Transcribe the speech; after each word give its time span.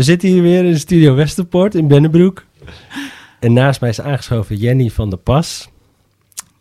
We 0.00 0.06
zitten 0.06 0.28
hier 0.28 0.42
weer 0.42 0.64
in 0.64 0.72
de 0.72 0.78
studio 0.78 1.14
Westerpoort 1.14 1.74
in 1.74 1.88
Bennebroek. 1.88 2.44
En 3.40 3.52
naast 3.52 3.80
mij 3.80 3.90
is 3.90 4.00
aangeschoven 4.00 4.56
Jenny 4.56 4.90
van 4.90 5.10
der 5.10 5.18
Pas, 5.18 5.68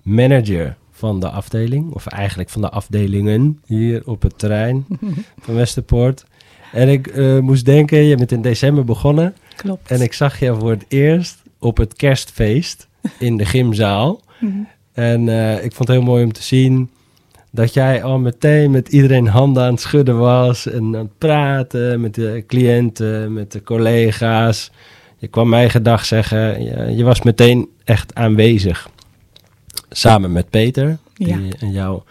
manager 0.04 0.76
van 0.92 1.20
de 1.20 1.30
afdeling, 1.30 1.92
of 1.94 2.08
eigenlijk 2.08 2.50
van 2.50 2.62
de 2.62 2.70
afdelingen 2.70 3.62
hier 3.66 4.02
op 4.06 4.22
het 4.22 4.38
terrein 4.38 4.86
van 5.44 5.56
Westerpoort. 5.56 6.26
En 6.72 6.90
ik 6.90 7.16
uh, 7.16 7.40
moest 7.40 7.66
denken, 7.66 7.98
je 7.98 8.16
bent 8.16 8.32
in 8.32 8.42
december 8.42 8.84
begonnen. 8.84 9.36
Klopt. 9.56 9.92
En 9.92 10.02
ik 10.02 10.14
zag 10.14 10.40
je 10.40 10.56
voor 10.56 10.72
het 10.72 10.86
eerst 10.88 11.44
op 11.60 11.78
het 11.78 11.94
kerstfeest 11.94 12.88
in 13.20 13.38
de 13.38 13.46
gymzaal. 13.46 14.22
Mhm. 14.40 14.54
En 14.94 15.28
uh, 15.28 15.64
ik 15.64 15.74
vond 15.74 15.88
het 15.88 15.98
heel 15.98 16.06
mooi 16.06 16.24
om 16.24 16.34
te 16.34 16.44
zien 16.44 16.90
dat 17.52 17.74
jij 17.74 18.04
al 18.04 18.20
meteen 18.20 18.72
met 18.72 18.88
iedereen 18.88 19.28
handen 19.28 19.64
aan 19.64 19.72
het 19.72 19.82
schudden 19.82 20.18
was 20.18 20.68
en 20.68 20.84
aan 20.84 20.94
het 20.94 21.18
praten 21.18 22.02
met 22.02 22.16
de 22.16 22.44
cliënten, 22.48 23.34
met 23.34 23.52
de 23.52 23.64
collega's. 23.64 24.72
Je 25.18 25.28
kwam 25.28 25.50
mij 25.50 25.70
gedag 25.70 26.06
zeggen, 26.06 26.64
je, 26.64 26.96
je, 26.96 27.04
was 27.04 27.22
meteen 27.22 27.70
echt 27.84 28.16
aanwezig. 28.16 28.90
Samen 29.90 30.32
met 30.32 30.50
Peter, 30.50 30.98
die 31.14 31.28
Ja. 31.28 31.68
jou, 31.68 32.02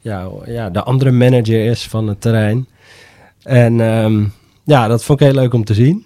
jou, 0.00 0.50
ja, 0.50 0.70
de 0.70 0.82
andere 0.82 1.10
manager 1.10 1.64
is 1.64 1.86
van 1.86 2.06
het 2.08 2.20
terrein. 2.20 2.66
En 3.42 3.80
ehm, 3.80 4.24
ja, 4.64 4.88
dat 4.88 5.04
vond 5.04 5.20
ik 5.20 5.26
heel 5.26 5.34
leuk 5.36 5.52
om 5.54 5.64
te 5.64 5.74
zien. 5.74 6.04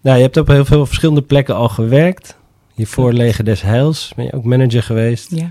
Nou, 0.00 0.16
je 0.16 0.22
hebt 0.22 0.36
op 0.36 0.46
heel 0.46 0.64
veel 0.64 0.86
verschillende 0.86 1.22
plekken 1.22 1.54
al 1.54 1.68
gewerkt. 1.68 2.36
Hiervoor 2.74 3.12
Leger 3.12 3.44
des 3.44 3.62
Heils 3.62 4.12
ben 4.16 4.24
je 4.24 4.32
ook 4.32 4.44
manager 4.44 4.82
geweest. 4.82 5.30
Ja, 5.34 5.50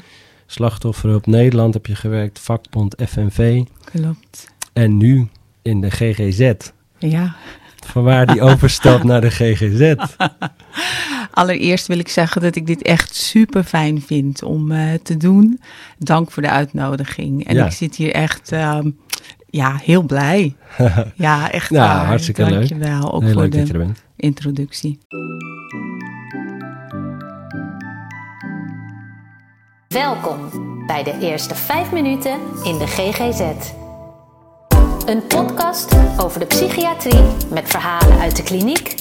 Slachtofferhulp 0.52 1.26
Nederland 1.26 1.74
heb 1.74 1.86
je 1.86 1.96
gewerkt, 1.96 2.40
vakbond 2.40 2.96
FNV. 3.08 3.64
klopt. 3.84 4.52
En 4.74 4.98
nu 4.98 5.28
in 5.62 5.82
de 5.82 5.90
GGZ. 5.92 6.52
Ja. 6.98 7.36
Vanwaar 7.86 8.26
die 8.26 8.42
overstap 8.42 9.04
naar 9.04 9.22
de 9.22 9.30
GGZ. 9.32 9.94
Allereerst 11.32 11.88
wil 11.88 12.00
ik 12.00 12.08
zeggen 12.08 12.42
dat 12.42 12.56
ik 12.56 12.66
dit 12.68 12.82
echt 12.82 13.16
super 13.16 13.64
fijn 13.64 14.02
vind 14.02 14.44
om 14.44 14.72
eh, 14.72 14.94
te 15.04 15.18
doen. 15.18 15.60
Dank 15.98 16.32
voor 16.32 16.44
de 16.44 16.50
uitnodiging. 16.50 17.46
En 17.48 17.56
Ja. 17.56 17.66
ik 17.66 17.72
zit 17.72 17.96
hier 17.96 18.12
echt 18.14 18.52
ehm, 18.52 18.90
ja, 19.50 19.76
heel 19.84 20.02
blij. 20.04 20.56
Ja, 21.16 21.52
echt 21.52 21.70
Ja, 21.70 21.78
waar. 21.80 22.06
hartstikke 22.06 22.42
leuk. 22.44 22.54
Dankjewel 22.54 23.14
ook 23.14 23.22
Heel 23.22 23.32
voor 23.32 23.42
leuk 23.42 23.52
dat 23.52 23.62
de 23.62 23.68
je 23.68 23.74
er 23.80 23.86
bent. 23.86 24.04
introductie. 24.16 25.00
Welkom 29.92 30.50
bij 30.88 31.04
de 31.04 31.18
eerste 31.20 31.56
5 31.56 31.92
minuten 31.92 32.40
in 32.64 32.78
de 32.78 32.88
GGZ. 32.88 33.42
Een 35.06 35.28
podcast 35.28 35.96
over 36.18 36.40
de 36.40 36.46
psychiatrie 36.46 37.24
met 37.50 37.70
verhalen 37.70 38.20
uit 38.20 38.36
de 38.36 38.44
kliniek, 38.44 38.96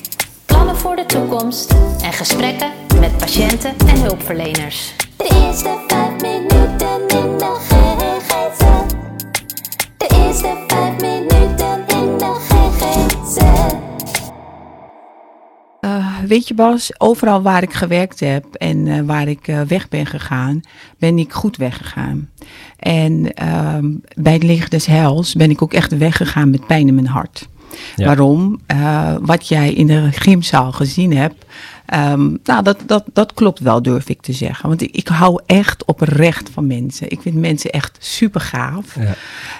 plannen 0.46 0.76
voor 0.76 0.96
de 0.96 1.06
toekomst 1.06 1.70
en 2.02 2.12
gesprekken 2.12 2.70
met 3.00 3.16
patiënten 3.18 3.74
en 3.78 4.00
hulpverleners. 4.00 4.96
De 5.16 5.46
eerste 5.46 5.84
vijf 5.86 6.20
minuten 6.20 7.08
in 7.08 7.38
de 7.38 7.56
GGZ. 7.68 8.64
De 9.96 10.26
eerste 10.26 10.59
weet 16.26 16.48
je 16.48 16.54
Bas, 16.54 17.00
overal 17.00 17.42
waar 17.42 17.62
ik 17.62 17.72
gewerkt 17.72 18.20
heb 18.20 18.54
en 18.54 18.86
eh, 18.86 19.00
waar 19.00 19.28
ik 19.28 19.48
eh, 19.48 19.60
weg 19.60 19.88
ben 19.88 20.06
gegaan, 20.06 20.60
ben 20.98 21.18
ik 21.18 21.32
goed 21.32 21.56
weggegaan. 21.56 22.30
En 22.76 23.34
ehm, 23.34 23.86
bij 24.14 24.32
het 24.32 24.42
Leger 24.42 24.68
des 24.68 24.86
Heils 24.86 25.34
ben 25.34 25.50
ik 25.50 25.62
ook 25.62 25.72
echt 25.72 25.98
weggegaan 25.98 26.50
met 26.50 26.66
pijn 26.66 26.88
in 26.88 26.94
mijn 26.94 27.06
hart. 27.06 27.48
Ja. 27.96 28.06
Waarom? 28.06 28.60
Eh, 28.66 29.14
wat 29.20 29.48
jij 29.48 29.72
in 29.72 29.86
de 29.86 30.08
gymzaal 30.10 30.72
gezien 30.72 31.16
hebt, 31.16 31.44
ehm, 31.90 32.36
nou, 32.44 32.62
dat, 32.62 32.78
dat, 32.86 33.04
dat 33.12 33.34
klopt 33.34 33.58
wel, 33.58 33.82
durf 33.82 34.08
ik 34.08 34.20
te 34.20 34.32
zeggen. 34.32 34.68
Want 34.68 34.82
ik, 34.82 34.90
ik 34.96 35.08
hou 35.08 35.40
echt 35.46 35.84
oprecht 35.84 36.50
van 36.52 36.66
mensen. 36.66 37.10
Ik 37.10 37.20
vind 37.20 37.34
mensen 37.34 37.70
echt 37.70 37.96
super 38.00 38.40
gaaf. 38.40 38.94
Ja. 38.94 39.14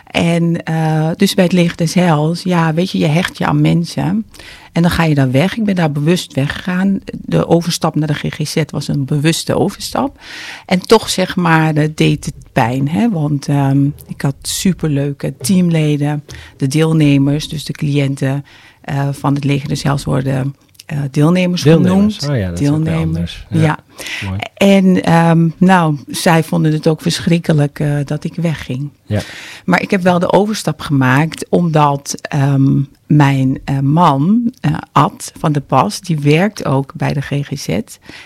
En 0.06 0.64
eh, 0.64 1.10
dus 1.16 1.34
bij 1.34 1.44
het 1.44 1.52
Leger 1.52 1.76
des 1.76 1.94
Heils, 1.94 2.42
ja, 2.42 2.74
weet 2.74 2.90
je, 2.90 2.98
je 2.98 3.06
hecht 3.06 3.38
je 3.38 3.46
aan 3.46 3.60
mensen. 3.60 4.26
En 4.72 4.82
dan 4.82 4.90
ga 4.90 5.04
je 5.04 5.14
daar 5.14 5.30
weg. 5.30 5.56
Ik 5.56 5.64
ben 5.64 5.74
daar 5.74 5.92
bewust 5.92 6.32
weggegaan. 6.32 7.00
De 7.12 7.46
overstap 7.46 7.94
naar 7.94 8.06
de 8.06 8.14
GGZ 8.14 8.62
was 8.66 8.88
een 8.88 9.04
bewuste 9.04 9.58
overstap. 9.58 10.18
En 10.66 10.80
toch, 10.86 11.08
zeg 11.08 11.36
maar, 11.36 11.74
eh, 11.74 11.88
deed 11.94 12.24
het 12.24 12.34
pijn. 12.52 12.88
Hè? 12.88 13.10
Want 13.10 13.48
ehm, 13.48 13.84
ik 14.06 14.20
had 14.20 14.34
superleuke 14.42 15.34
teamleden, 15.36 16.24
de 16.56 16.66
deelnemers, 16.66 17.48
dus 17.48 17.64
de 17.64 17.72
cliënten 17.72 18.44
eh, 18.80 19.08
van 19.12 19.34
het 19.34 19.44
Leger 19.44 19.68
des 19.68 19.82
Heils 19.82 20.04
worden 20.04 20.54
eh, 20.90 20.98
deelnemers, 21.10 21.62
Deelnemers. 21.62 22.16
genoemd. 22.18 22.36
Oh 22.36 22.42
ja, 22.42 22.48
dat 22.48 22.58
deelnemers. 22.58 22.96
anders. 23.02 23.46
Ja. 23.50 23.78
Mooi. 24.24 24.38
En 24.54 25.02
ehm, 25.02 25.48
nou, 25.56 25.96
zij 26.08 26.42
vonden 26.42 26.72
het 26.72 26.86
ook 26.86 27.00
verschrikkelijk 27.02 27.80
eh, 27.80 27.94
dat 28.04 28.24
ik 28.24 28.34
wegging. 28.34 28.90
Ja. 29.06 29.20
Maar 29.64 29.82
ik 29.82 29.90
heb 29.90 30.02
wel 30.02 30.18
de 30.18 30.32
overstap 30.32 30.80
gemaakt 30.80 31.46
omdat 31.48 32.14
ehm, 32.20 32.80
mijn 33.06 33.58
eh, 33.64 33.78
man, 33.78 34.52
Ad 34.92 35.32
van 35.38 35.52
de 35.52 35.60
Pas, 35.60 36.00
die 36.00 36.18
werkt 36.18 36.64
ook 36.64 36.92
bij 36.94 37.12
de 37.12 37.20
GGZ. 37.20 37.68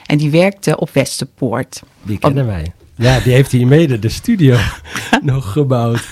En 0.07 0.19
die 0.19 0.31
werkte 0.31 0.79
op 0.79 0.91
Westerpoort. 0.93 1.83
Die 2.03 2.19
kennen 2.19 2.47
wij. 2.47 2.73
Ja, 2.97 3.21
die 3.21 3.33
heeft 3.33 3.53
hier 3.53 3.67
mede 3.67 3.99
de 3.99 4.09
studio 4.09 4.57
nog 5.23 5.53
gebouwd. 5.53 6.09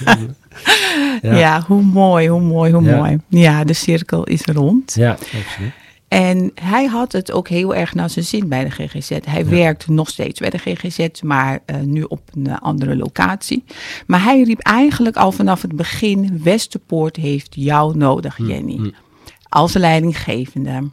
Ja. 1.23 1.63
hoe 1.67 1.83
mooi, 1.83 2.29
hoe 2.29 2.41
mooi, 2.41 2.73
hoe 2.73 2.83
Ja. 2.83 2.97
mooi. 2.97 3.19
Ja, 3.29 3.65
de 3.65 3.73
cirkel 3.73 4.25
is 4.25 4.43
rond. 4.45 4.95
Ja, 4.95 5.11
absoluut. 5.13 5.73
En 6.13 6.51
hij 6.55 6.87
had 6.87 7.13
het 7.13 7.33
ook 7.33 7.49
heel 7.49 7.75
erg 7.75 7.95
naar 7.95 8.11
zijn 8.11 8.25
zin 8.25 8.49
bij 8.49 8.65
de 8.65 8.71
GGZ. 8.71 9.11
Hij 9.25 9.47
werkt 9.47 9.89
nog 9.89 10.09
steeds 10.09 10.41
bij 10.41 10.51
de 10.51 10.59
GGZ, 10.59 11.23
maar 11.23 11.61
eh, 11.65 11.81
nu 11.81 12.03
op 12.03 12.21
een 12.35 12.47
eh, 12.47 12.57
andere 12.61 12.97
locatie. 12.97 13.65
Maar 14.07 14.23
hij 14.23 14.43
riep 14.43 14.59
eigenlijk 14.59 15.17
al 15.17 15.33
vanaf 15.33 15.63
het 15.63 15.77
begin: 15.77 16.43
Westerpoort 16.43 17.17
heeft 17.17 17.55
jou 17.55 17.97
nodig, 17.97 18.39
Jenny. 18.39 18.77
mm. 18.77 18.93
Als 19.49 19.73
leidinggevende. 19.73 20.91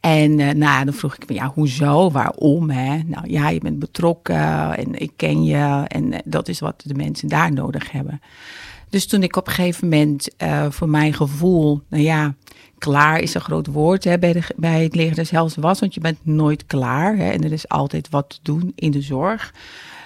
En 0.00 0.40
eh, 0.40 0.54
nou, 0.54 0.84
dan 0.84 0.94
vroeg 0.94 1.16
ik 1.16 1.28
me, 1.28 1.34
ja, 1.34 1.52
hoezo, 1.54 2.10
waarom? 2.10 2.70
Hè? 2.70 2.98
Nou 3.06 3.30
ja, 3.30 3.48
je 3.48 3.60
bent 3.60 3.78
betrokken 3.78 4.76
en 4.76 5.00
ik 5.00 5.12
ken 5.16 5.44
je 5.44 5.84
en 5.86 6.22
dat 6.24 6.48
is 6.48 6.60
wat 6.60 6.82
de 6.84 6.94
mensen 6.94 7.28
daar 7.28 7.52
nodig 7.52 7.90
hebben. 7.92 8.20
Dus 8.88 9.06
toen 9.06 9.22
ik 9.22 9.36
op 9.36 9.46
een 9.46 9.52
gegeven 9.52 9.88
moment 9.88 10.28
voor 10.68 10.88
mijn 10.88 11.12
gevoel, 11.12 11.82
nou 11.88 12.02
ja, 12.02 12.34
klaar 12.86 13.20
is 13.20 13.34
een 13.34 13.40
groot 13.40 13.66
woord 13.66 14.04
hè, 14.04 14.18
bij, 14.18 14.32
de, 14.32 14.42
bij 14.56 14.82
het 14.82 14.94
leger 14.94 15.14
des 15.14 15.30
Heils 15.30 15.54
was, 15.54 15.80
want 15.80 15.94
je 15.94 16.00
bent 16.00 16.18
nooit 16.22 16.66
klaar 16.66 17.16
hè, 17.16 17.30
en 17.30 17.44
er 17.44 17.52
is 17.52 17.68
altijd 17.68 18.08
wat 18.10 18.28
te 18.28 18.38
doen 18.42 18.72
in 18.74 18.90
de 18.90 19.00
zorg. 19.00 19.52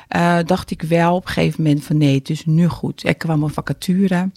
Eh, 0.09 0.39
dacht 0.45 0.71
ik 0.71 0.83
wel 0.83 1.15
op 1.15 1.27
een 1.27 1.33
gegeven 1.33 1.63
moment 1.63 1.85
van 1.85 1.97
nee, 1.97 2.15
het 2.15 2.31
is 2.31 2.45
nu 2.45 2.69
goed. 2.69 3.07
Er 3.07 3.15
kwam 3.15 3.43
een 3.43 3.51
vacature 3.51 4.31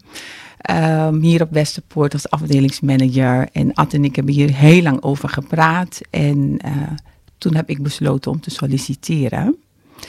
ehm, 0.57 1.21
hier 1.21 1.41
op 1.41 1.51
Westerpoort 1.51 2.13
als 2.13 2.29
afdelingsmanager 2.29 3.49
en 3.51 3.73
Ad 3.73 3.93
en 3.93 4.03
ik 4.03 4.15
hebben 4.15 4.33
hier 4.33 4.55
heel 4.55 4.81
lang 4.81 5.01
over 5.03 5.29
gepraat 5.29 6.01
en 6.09 6.57
eh, 6.57 6.71
toen 7.37 7.55
heb 7.55 7.69
ik 7.69 7.83
besloten 7.83 8.31
om 8.31 8.39
te 8.39 8.49
solliciteren. 8.49 9.57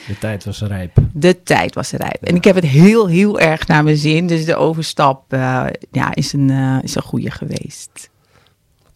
De 0.06 0.18
tijd 0.18 0.44
was 0.44 0.60
rijp. 0.60 0.96
De 1.12 1.42
tijd 1.42 1.74
was 1.74 1.90
rijp. 1.90 2.22
En 2.22 2.36
ik 2.36 2.44
heb 2.44 2.54
het 2.54 2.64
heel, 2.64 3.06
heel 3.06 3.40
erg 3.40 3.66
naar 3.66 3.84
mijn 3.84 3.96
zin. 3.96 4.26
Dus 4.26 4.44
de 4.44 4.56
overstap 4.56 5.32
eh, 5.32 5.66
ja, 5.92 6.14
is, 6.14 6.32
een, 6.32 6.50
is 6.82 6.94
een 6.94 7.02
goede 7.02 7.30
geweest. 7.30 8.12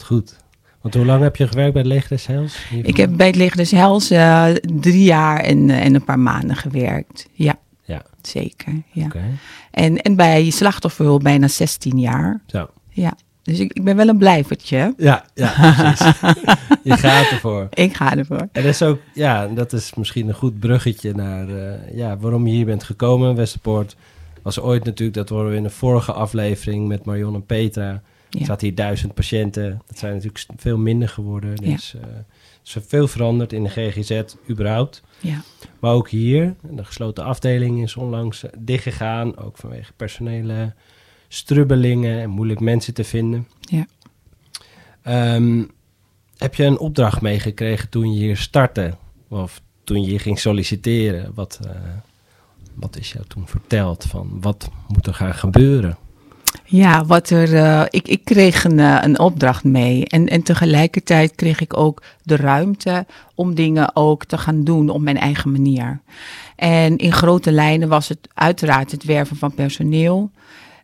Goed. 0.08 0.36
Want 0.80 0.94
hoe 0.94 1.04
lang 1.04 1.22
heb 1.22 1.36
je 1.36 1.48
gewerkt 1.48 1.72
bij 1.72 1.82
het 1.82 1.91
Leger 1.91 2.08
des 2.08 2.26
Heils? 2.26 2.66
Ik 2.82 2.96
heb 2.96 3.16
bij 3.16 3.26
het 3.26 3.36
Leger 3.36 3.56
des 3.56 3.70
Heils 3.70 4.10
eh, 4.10 4.46
drie 4.80 5.02
jaar 5.02 5.41
en, 5.41 5.70
eh, 5.70 5.84
en 5.84 5.94
een 5.94 6.04
paar 6.04 6.19
maanden 6.19 6.56
gewerkt. 6.56 7.28
Ja, 7.32 7.58
Ja, 7.84 8.02
zeker. 8.22 8.82
Ja. 8.92 9.04
oké. 9.04 9.22
En, 9.70 10.02
en 10.02 10.16
bij 10.16 10.50
slachtofferhulp 10.50 11.22
bijna 11.22 11.48
16 11.48 11.98
jaar. 12.00 12.41
Zo. 12.46 12.69
Ja. 12.88 13.16
Dus 13.42 13.58
ik, 13.58 13.72
ik 13.72 13.84
ben 13.84 13.96
wel 13.96 14.08
een 14.08 14.19
blijvertje. 14.19 14.94
Ja, 14.96 15.25
ja, 15.34 15.75
precies. 15.75 16.20
je 16.82 16.96
gaat 16.96 17.31
ervoor. 17.31 17.69
Ik 17.70 17.96
ga 17.96 18.16
ervoor. 18.16 18.49
En 18.52 18.62
dat 18.62 18.64
is 18.64 18.82
ook, 18.82 18.99
ja, 19.14 19.46
dat 19.46 19.72
is 19.72 19.94
misschien 19.94 20.28
een 20.28 20.34
goed 20.34 20.58
bruggetje 20.58 21.14
naar 21.14 21.49
eh, 21.49 21.96
ja, 21.96 22.16
waarom 22.16 22.46
je 22.46 22.52
hier 22.52 22.66
bent 22.66 22.82
gekomen. 22.82 23.34
Westerpoort 23.34 23.96
was 24.43 24.61
ooit 24.61 24.84
natuurlijk, 24.84 25.16
dat 25.16 25.28
horen 25.28 25.50
we 25.50 25.56
in 25.56 25.62
de 25.62 25.70
vorige 25.70 26.12
aflevering 26.12 26.88
met 26.88 27.04
Marion 27.04 27.34
en 27.34 27.46
Petra. 27.46 28.02
Er 28.30 28.44
zaten 28.44 28.66
hier 28.66 28.76
duizend 28.76 29.14
patiënten. 29.14 29.82
Dat 29.86 29.98
zijn 29.98 30.14
natuurlijk 30.14 30.44
veel 30.56 30.78
minder 30.78 31.08
geworden. 31.08 31.56
Dus 31.56 31.94
er 31.94 32.25
is 32.64 32.76
veel 32.86 33.08
veranderd 33.08 33.52
in 33.52 33.62
de 33.62 33.69
GGZ 33.69 34.22
überhaupt. 34.48 35.02
Ja. 35.20 35.42
Maar 35.78 35.92
ook 35.92 36.08
hier, 36.08 36.54
de 36.70 36.84
gesloten 36.84 37.25
afdeling 37.25 37.82
is 37.82 37.96
onlangs 37.96 38.44
eh, 38.44 38.50
dichtgegaan. 38.58 39.36
Ook 39.36 39.56
vanwege 39.56 39.92
personele 39.92 40.75
strubbelingen 41.28 42.20
en 42.20 42.30
moeilijk 42.30 42.60
mensen 42.60 42.94
te 42.94 43.04
vinden. 43.04 43.48
Ja. 43.60 43.86
Ehm, 45.02 45.64
heb 46.36 46.54
je 46.54 46.64
een 46.64 46.78
opdracht 46.78 47.20
meegekregen 47.20 47.88
toen 47.88 48.14
je 48.14 48.20
hier 48.20 48.36
startte? 48.36 48.94
Of 49.28 49.62
toen 49.84 50.00
je 50.00 50.08
hier 50.08 50.20
ging 50.20 50.38
solliciteren? 50.38 51.34
Wat, 51.34 51.58
eh, 51.64 51.70
wat 52.75 52.96
is 52.96 53.12
jou 53.12 53.25
toen 53.26 53.48
verteld 53.48 54.04
van 54.04 54.40
wat 54.40 54.70
moet 54.88 55.06
er 55.06 55.14
gaan 55.14 55.34
gebeuren? 55.34 55.96
Ja, 56.71 57.05
wat 57.05 57.31
er, 57.31 57.55
eh, 57.55 57.83
ik, 57.89 58.09
ik 58.09 58.25
kreeg 58.25 58.65
een, 58.65 58.79
eh, 58.79 58.99
een 59.00 59.19
opdracht 59.19 59.65
mee. 59.65 60.06
En, 60.06 60.27
en 60.27 60.43
tegelijkertijd 60.43 61.35
kreeg 61.35 61.61
ik 61.61 61.77
ook 61.77 62.03
de 62.23 62.37
ruimte 62.37 63.06
om 63.35 63.55
dingen 63.55 63.97
ook 63.97 64.25
te 64.25 64.39
gaan 64.39 64.65
doen 64.65 64.89
op 64.89 65.00
mijn 65.00 65.19
eigen 65.19 65.53
manier. 65.53 66.00
En 66.56 66.97
in 66.97 67.12
grote 67.12 67.53
lijnen 67.53 67.89
was 67.89 68.09
het 68.09 68.29
uiteraard 68.35 68.91
het 68.91 69.05
werven 69.05 69.37
van 69.37 69.55
personeel. 69.55 70.31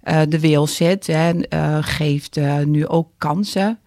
Eh, 0.03 0.21
de 0.29 0.41
WLZ 0.41 0.79
hè, 1.07 1.33
geeft 1.83 2.41
nu 2.65 2.87
ook 2.87 3.09
kansen. 3.19 3.79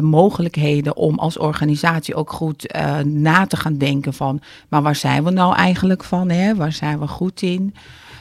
mogelijkheden 0.00 0.96
om 0.96 1.18
als 1.18 1.38
organisatie 1.38 2.14
ook 2.14 2.32
goed 2.32 2.74
na 3.04 3.46
te 3.46 3.56
gaan 3.56 3.78
denken 3.78 4.14
van, 4.14 4.40
maar 4.68 4.82
waar 4.82 4.96
zijn 4.96 5.24
we 5.24 5.30
nou 5.30 5.54
eigenlijk 5.54 6.04
van? 6.04 6.30
Hè? 6.30 6.54
Waar 6.54 6.72
zijn 6.72 6.98
we 6.98 7.06
goed 7.06 7.42
in? 7.42 7.74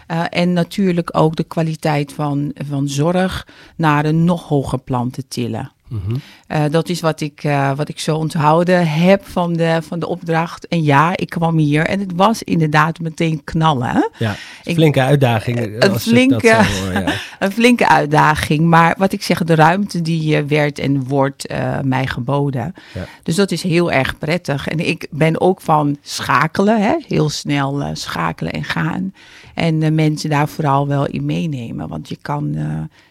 Eh, 0.07 0.24
en 0.30 0.54
natuurlijk 0.54 1.18
ook 1.18 1.36
de 1.36 1.44
kwaliteit 1.44 2.13
van, 2.13 2.52
van 2.68 2.88
zorg 2.88 3.48
naar 3.75 4.06
een 4.06 4.24
nog 4.24 4.48
hoger 4.48 4.80
plan 4.80 5.10
te 5.10 5.28
tillen. 5.28 5.72
Mhm. 6.04 6.16
Eh, 6.48 6.64
dat 6.72 6.90
is 6.90 7.02
wat 7.02 7.22
ik, 7.22 7.44
eh, 7.44 7.72
wat 7.76 7.90
ik 7.90 8.00
zo 8.00 8.16
onthouden 8.16 8.88
heb 8.92 9.26
van 9.28 9.54
de, 9.54 9.80
van 9.88 10.00
de 10.00 10.08
opdracht. 10.08 10.68
En 10.68 10.84
ja, 10.84 11.18
ik 11.18 11.30
kwam 11.30 11.58
hier 11.58 11.86
en 11.86 12.00
het 12.00 12.12
was 12.16 12.44
inderdaad 12.44 13.00
meteen 13.00 13.44
knallen. 13.44 14.10
Ja, 14.20 14.36
Ik- 14.64 14.76
flinke 14.76 15.02
uitdaging. 15.02 15.58
Een 15.58 15.74
ik 15.74 15.82
dat 15.82 16.02
flinke- 16.02 16.48
ja. 16.48 16.66
Een 17.40 17.52
flinke 17.52 17.88
uitdaging, 17.90 18.62
maar 18.66 18.96
wat 18.98 19.12
ik 19.14 19.24
zeg, 19.24 19.44
de 19.44 19.56
ruimte 19.56 20.02
die 20.02 20.38
eh, 20.38 20.44
werd 20.44 20.80
en 20.80 21.04
wordt 21.08 21.48
eh, 21.48 21.80
mij 21.80 22.08
geboden. 22.08 22.74
Ja. 22.94 23.06
Dus 23.24 23.36
dat 23.36 23.52
is 23.52 23.64
heel 23.64 23.92
erg 23.92 24.18
prettig. 24.18 24.68
En 24.68 24.88
ik 24.88 25.08
ben 25.12 25.42
ook 25.42 25.62
van 25.62 25.98
schakelen, 26.02 26.82
hè? 26.82 26.96
heel 27.08 27.30
snel 27.30 27.82
eh, 27.82 27.90
schakelen 27.94 28.52
en 28.54 28.64
gaan. 28.64 29.14
En 29.54 29.84
eh, 29.84 29.92
mensen 29.92 30.30
daar 30.30 30.48
vooral 30.48 30.88
wel 30.88 31.06
in 31.06 31.26
meenemen, 31.26 31.88
want 31.88 32.10
je 32.10 32.18
kan 32.22 32.56
eh, 32.56 32.64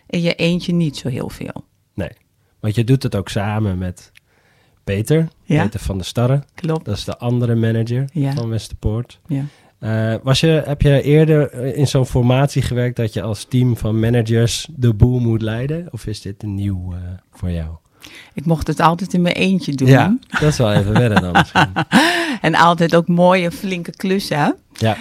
in 0.07 0.23
je 0.23 0.35
eentje 0.35 0.73
niet 0.73 0.97
zo 0.97 1.09
heel 1.09 1.29
veel. 1.31 1.65
Nee, 1.95 2.11
want 2.65 2.77
je 2.77 2.85
doet 2.85 3.03
het 3.03 3.15
ook 3.17 3.29
samen 3.29 3.79
met 3.79 4.13
Peter, 4.85 5.29
Ja. 5.43 5.63
Peter 5.63 5.81
van 5.81 5.97
der 5.97 6.07
Starre. 6.07 6.43
Klopt. 6.55 6.85
Dat 6.85 6.97
is 6.97 7.05
de 7.05 7.19
andere 7.19 7.55
manager 7.55 8.05
Ja. 8.13 8.33
van 8.33 8.49
Westerpoort. 8.49 9.21
Ja. 9.27 9.45
Eh, 9.79 10.15
was 10.23 10.41
je, 10.41 10.63
heb 10.67 10.83
je 10.83 11.03
eerder 11.03 11.51
eh, 11.51 11.77
in 11.79 11.87
zo'n 11.87 12.07
formatie 12.07 12.63
gewerkt 12.63 12.97
dat 12.97 13.13
je 13.13 13.23
als 13.23 13.45
team 13.45 13.77
van 13.77 14.01
managers 14.01 14.69
de 14.77 14.95
boel 14.95 15.19
moet 15.19 15.43
leiden? 15.43 15.87
Of 15.91 16.07
is 16.07 16.21
dit 16.21 16.43
een 16.43 16.55
nieuw 16.55 16.93
eh, 16.93 16.99
voor 17.33 17.51
jou? 17.51 17.69
Ik 18.35 18.45
mocht 18.47 18.67
het 18.67 18.81
altijd 18.81 19.15
in 19.15 19.23
mijn 19.23 19.35
eentje 19.35 19.73
doen. 19.75 19.89
Ja, 19.89 20.17
dat 20.29 20.43
is 20.43 20.59
wel 20.59 20.73
even 20.73 20.93
wennen 20.93 21.23
dan 21.23 21.33
misschien. 21.33 21.73
En 22.41 22.55
altijd 22.55 22.97
ook 22.97 23.09
mooie, 23.09 23.51
flinke 23.51 23.91
klussen. 23.97 24.57
Ja, 24.73 24.97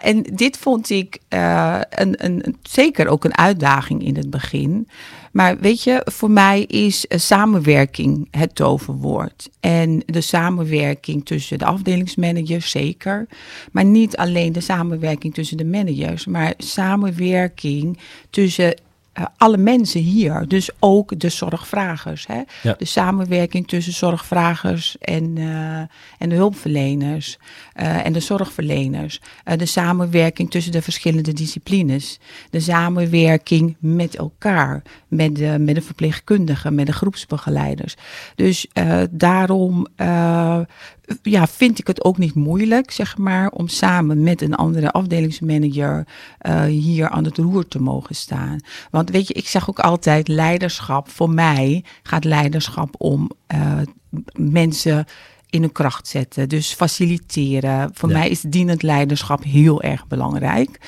en 0.00 0.22
dit 0.22 0.56
vond 0.56 0.90
ik 0.90 1.18
een, 1.28 2.24
een- 2.24 2.56
zeker 2.62 3.08
ook 3.08 3.24
een 3.24 3.36
uitdaging 3.36 4.04
in 4.04 4.16
het 4.16 4.30
begin. 4.30 4.88
Maar 5.32 5.58
weet 5.58 5.82
je, 5.82 6.02
voor 6.04 6.30
mij 6.30 6.62
is 6.62 7.06
eh, 7.06 7.18
samenwerking 7.18 8.28
het 8.30 8.54
toverwoord. 8.54 9.50
En 9.60 10.02
de 10.06 10.20
samenwerking 10.20 11.24
tussen 11.24 11.58
de 11.58 11.64
afdelingsmanagers, 11.64 12.70
zeker. 12.70 13.26
Maar 13.72 13.84
niet 13.84 14.16
alleen 14.16 14.52
de 14.52 14.60
samenwerking 14.60 15.34
tussen 15.34 15.56
de 15.56 15.64
managers, 15.64 16.26
maar 16.26 16.54
samenwerking 16.56 17.98
tussen 18.30 18.74
eh, 19.12 19.24
alle 19.36 19.56
mensen 19.56 20.00
hier. 20.00 20.44
Dus 20.48 20.70
ook 20.78 21.20
de 21.20 21.28
zorgvragers. 21.28 22.26
Hè? 22.26 22.42
Ja. 22.62 22.74
De 22.78 22.84
samenwerking 22.84 23.68
tussen 23.68 23.92
zorgvragers 23.92 24.96
en, 24.98 25.38
eh, 25.38 25.78
en 26.18 26.28
de 26.28 26.34
hulpverleners 26.34 27.38
eh, 27.72 28.06
en 28.06 28.12
de 28.12 28.20
zorgverleners. 28.20 29.20
De 29.56 29.66
samenwerking 29.66 30.50
tussen 30.50 30.72
de 30.72 30.82
verschillende 30.82 31.32
disciplines. 31.32 32.20
De 32.50 32.60
samenwerking 32.60 33.76
met 33.78 34.16
elkaar, 34.16 34.82
met 35.08 35.36
de, 35.36 35.56
met 35.58 35.74
de 35.74 35.82
verpleegkundigen, 35.82 36.74
met 36.74 36.86
de 36.86 36.92
groepsbegeleiders. 36.92 37.96
Dus 38.34 38.66
daarom 39.10 39.86
ja, 41.22 41.46
vind 41.46 41.78
ik 41.78 41.86
het 41.86 42.04
ook 42.04 42.18
niet 42.18 42.34
moeilijk, 42.34 42.90
zeg 42.90 43.18
maar, 43.18 43.50
om 43.50 43.68
samen 43.68 44.22
met 44.22 44.42
een 44.42 44.54
andere 44.54 44.90
afdelingsmanager 44.90 46.06
eh, 46.38 46.62
hier 46.64 47.08
aan 47.08 47.24
het 47.24 47.36
roer 47.38 47.68
te 47.68 47.80
mogen 47.82 48.14
staan. 48.14 48.58
Want 48.90 49.10
weet 49.10 49.28
je, 49.28 49.34
ik 49.34 49.48
zeg 49.48 49.68
ook 49.70 49.78
altijd, 49.80 50.28
leiderschap, 50.28 51.10
voor 51.10 51.30
mij 51.30 51.84
gaat 52.02 52.24
leiderschap 52.24 52.94
om 52.98 53.30
eh, 53.46 53.78
mensen 54.32 55.04
in 55.50 55.60
hun 55.60 55.72
kracht 55.72 56.08
zetten. 56.08 56.48
Dus 56.48 56.72
faciliteren. 56.74 57.90
Voor 57.94 58.08
Ja. 58.08 58.18
mij 58.18 58.28
is 58.28 58.40
dienend 58.40 58.82
leiderschap 58.82 59.44
heel 59.44 59.82
erg 59.82 60.06
belangrijk. 60.06 60.80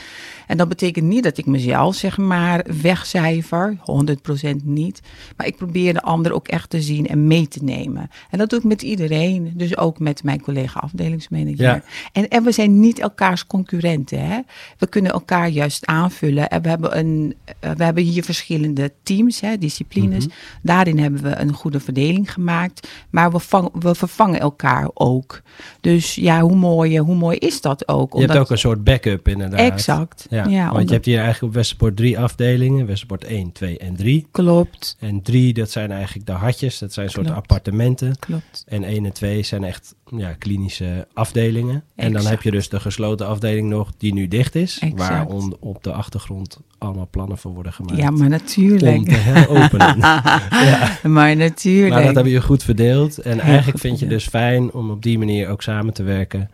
En 0.46 0.56
dat 0.56 0.68
betekent 0.68 1.06
niet 1.06 1.22
dat 1.22 1.38
ik 1.38 1.46
mezelf, 1.46 1.94
zeg 1.94 2.18
maar, 2.18 2.64
wegcijfer. 2.82 3.76
100% 3.80 4.56
niet. 4.64 5.00
Maar 5.36 5.46
ik 5.46 5.56
probeer 5.56 5.92
de 5.92 6.02
ander 6.02 6.32
ook 6.32 6.48
echt 6.48 6.70
te 6.70 6.82
zien 6.82 7.06
en 7.06 7.26
mee 7.26 7.48
te 7.48 7.64
nemen. 7.64 8.10
En 8.30 8.38
dat 8.38 8.50
doe 8.50 8.58
ik 8.58 8.64
met 8.64 8.82
iedereen. 8.82 9.52
Dus 9.54 9.76
ook 9.76 9.98
met 9.98 10.22
mijn 10.24 10.40
collega 10.40 10.80
afdelingsmanager. 10.80 11.62
Ja. 11.64 11.82
En, 12.12 12.28
en 12.28 12.42
we 12.44 12.52
zijn 12.52 12.80
niet 12.80 12.98
elkaars 13.00 13.46
concurrenten. 13.46 14.26
Hè? 14.26 14.38
We 14.78 14.86
kunnen 14.86 15.12
elkaar 15.12 15.48
juist 15.48 15.86
aanvullen. 15.86 16.48
En 16.48 16.62
we 16.62 16.68
hebben, 16.68 16.98
een, 16.98 17.34
eh, 17.60 17.70
we 17.70 17.84
hebben 17.84 18.04
hier 18.04 18.24
verschillende 18.24 18.92
teams, 19.02 19.40
hè, 19.40 19.58
disciplines. 19.58 20.26
Mhm. 20.26 20.34
Daarin 20.62 20.98
hebben 20.98 21.22
we 21.22 21.36
een 21.36 21.52
goede 21.52 21.80
verdeling 21.80 22.32
gemaakt. 22.32 22.88
Maar 23.10 23.32
we, 23.32 23.38
vang- 23.38 23.70
we 23.78 23.94
vervangen 23.94 24.40
elkaar 24.40 24.90
ook. 24.94 25.42
Dus 25.80 26.14
ja, 26.14 26.40
hoe 26.40 26.56
mooi, 26.56 26.98
hoe 26.98 27.14
mooi 27.14 27.36
is 27.38 27.60
dat 27.60 27.88
ook? 27.88 28.12
je 28.12 28.20
hebt 28.20 28.38
ook 28.38 28.50
een 28.50 28.58
soort 28.58 28.84
backup 28.84 29.28
inderdaad. 29.28 29.60
Exact. 29.60 30.26
Ja, 30.34 30.44
Ja, 30.46 30.72
want 30.72 30.88
je 30.88 30.94
hebt 30.94 31.06
hier 31.06 31.18
eigenlijk 31.18 31.44
op 31.44 31.54
Westerpoort 31.54 31.96
drie 31.96 32.18
afdelingen. 32.18 32.86
Westerpoort 32.86 33.24
1, 33.24 33.52
2 33.52 33.78
en 33.78 33.96
3. 33.96 34.26
Klopt, 34.30 34.96
En 35.00 35.22
3, 35.22 35.52
dat 35.52 35.70
zijn 35.70 35.90
eigenlijk 35.92 36.26
de 36.26 36.32
hartjes. 36.32 36.78
Dat 36.78 36.92
zijn 36.92 37.10
soort 37.10 37.30
appartementen. 37.30 38.18
klopt. 38.18 38.64
En 38.68 38.84
1 38.84 39.04
en 39.04 39.12
2 39.12 39.42
zijn 39.42 39.64
echt 39.64 39.94
ja, 40.16 40.32
klinische 40.32 41.06
afdelingen. 41.12 41.82
En 41.94 42.12
dan 42.12 42.26
heb 42.26 42.42
je 42.42 42.50
dus 42.50 42.68
de 42.68 42.80
gesloten 42.80 43.26
afdeling 43.26 43.68
nog 43.68 43.92
die 43.98 44.14
nu 44.14 44.28
dicht 44.28 44.54
is. 44.54 44.78
Exact. 44.78 44.98
Waar 44.98 45.26
on- 45.26 45.56
op 45.60 45.82
de 45.84 45.92
achtergrond 45.92 46.58
allemaal 46.78 47.08
plannen 47.10 47.38
voor 47.38 47.52
worden 47.54 47.72
gemaakt. 47.72 47.96
Ja, 47.96 48.10
maar 48.10 48.20
om 48.24 48.28
natuurlijk. 48.28 49.04
te 49.04 49.14
heropenen. 49.14 49.98
ja. 50.70 50.98
Maar 51.02 51.36
natuurlijk. 51.36 51.92
Maar 51.94 52.04
dat 52.04 52.14
hebben 52.14 52.32
je 52.32 52.42
goed 52.42 52.62
verdeeld. 52.62 53.18
En 53.18 53.40
eigenlijk 53.40 53.70
goed 53.70 53.80
vind 53.80 53.98
je 53.98 54.06
dus 54.06 54.26
fijn 54.26 54.72
om 54.72 54.90
op 54.90 55.02
die 55.02 55.18
manier 55.18 55.48
ook 55.48 55.62
samen 55.62 55.94
te 55.94 56.02
werken. 56.02 56.50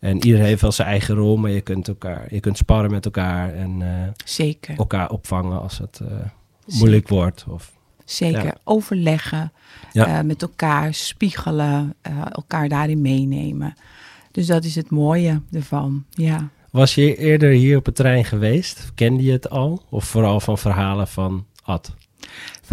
En 0.00 0.24
iedereen 0.24 0.46
heeft 0.46 0.60
wel 0.62 0.72
zijn 0.72 0.88
eigen 0.88 1.14
rol, 1.14 1.36
maar 1.36 1.50
je 1.50 1.60
kunt, 1.60 1.88
elkaar, 1.88 2.26
je 2.30 2.40
kunt 2.40 2.56
sparren 2.56 2.90
met 2.90 3.04
elkaar 3.04 3.54
en 3.54 3.82
eh, 3.82 4.08
Zeker, 4.24 4.76
elkaar 4.76 5.10
opvangen 5.10 5.60
als 5.60 5.78
het 5.78 6.00
eh, 6.00 6.16
moeilijk 6.78 7.08
wordt. 7.08 7.44
Of, 7.48 7.72
zeker. 8.04 8.44
Ja. 8.44 8.54
Overleggen, 8.64 9.52
Ja. 9.92 10.18
eh, 10.18 10.24
met 10.24 10.42
elkaar 10.42 10.94
spiegelen, 10.94 11.94
elkaar 12.32 12.68
daarin 12.68 13.00
meenemen. 13.00 13.74
Dus 14.30 14.46
dat 14.46 14.64
is 14.64 14.74
het 14.74 14.90
mooie 14.90 15.40
ervan, 15.52 16.04
ja. 16.10 16.48
was 16.70 16.94
je 16.94 17.16
eerder 17.16 17.50
hier 17.50 17.76
op 17.76 17.86
het 17.86 17.94
terrein 17.94 18.24
geweest? 18.24 18.92
Kende 18.94 19.22
je 19.22 19.32
het 19.32 19.50
al? 19.50 19.82
Of 19.88 20.04
vooral 20.04 20.40
van 20.40 20.58
verhalen 20.58 21.08
van 21.08 21.46
Ad? 21.62 21.94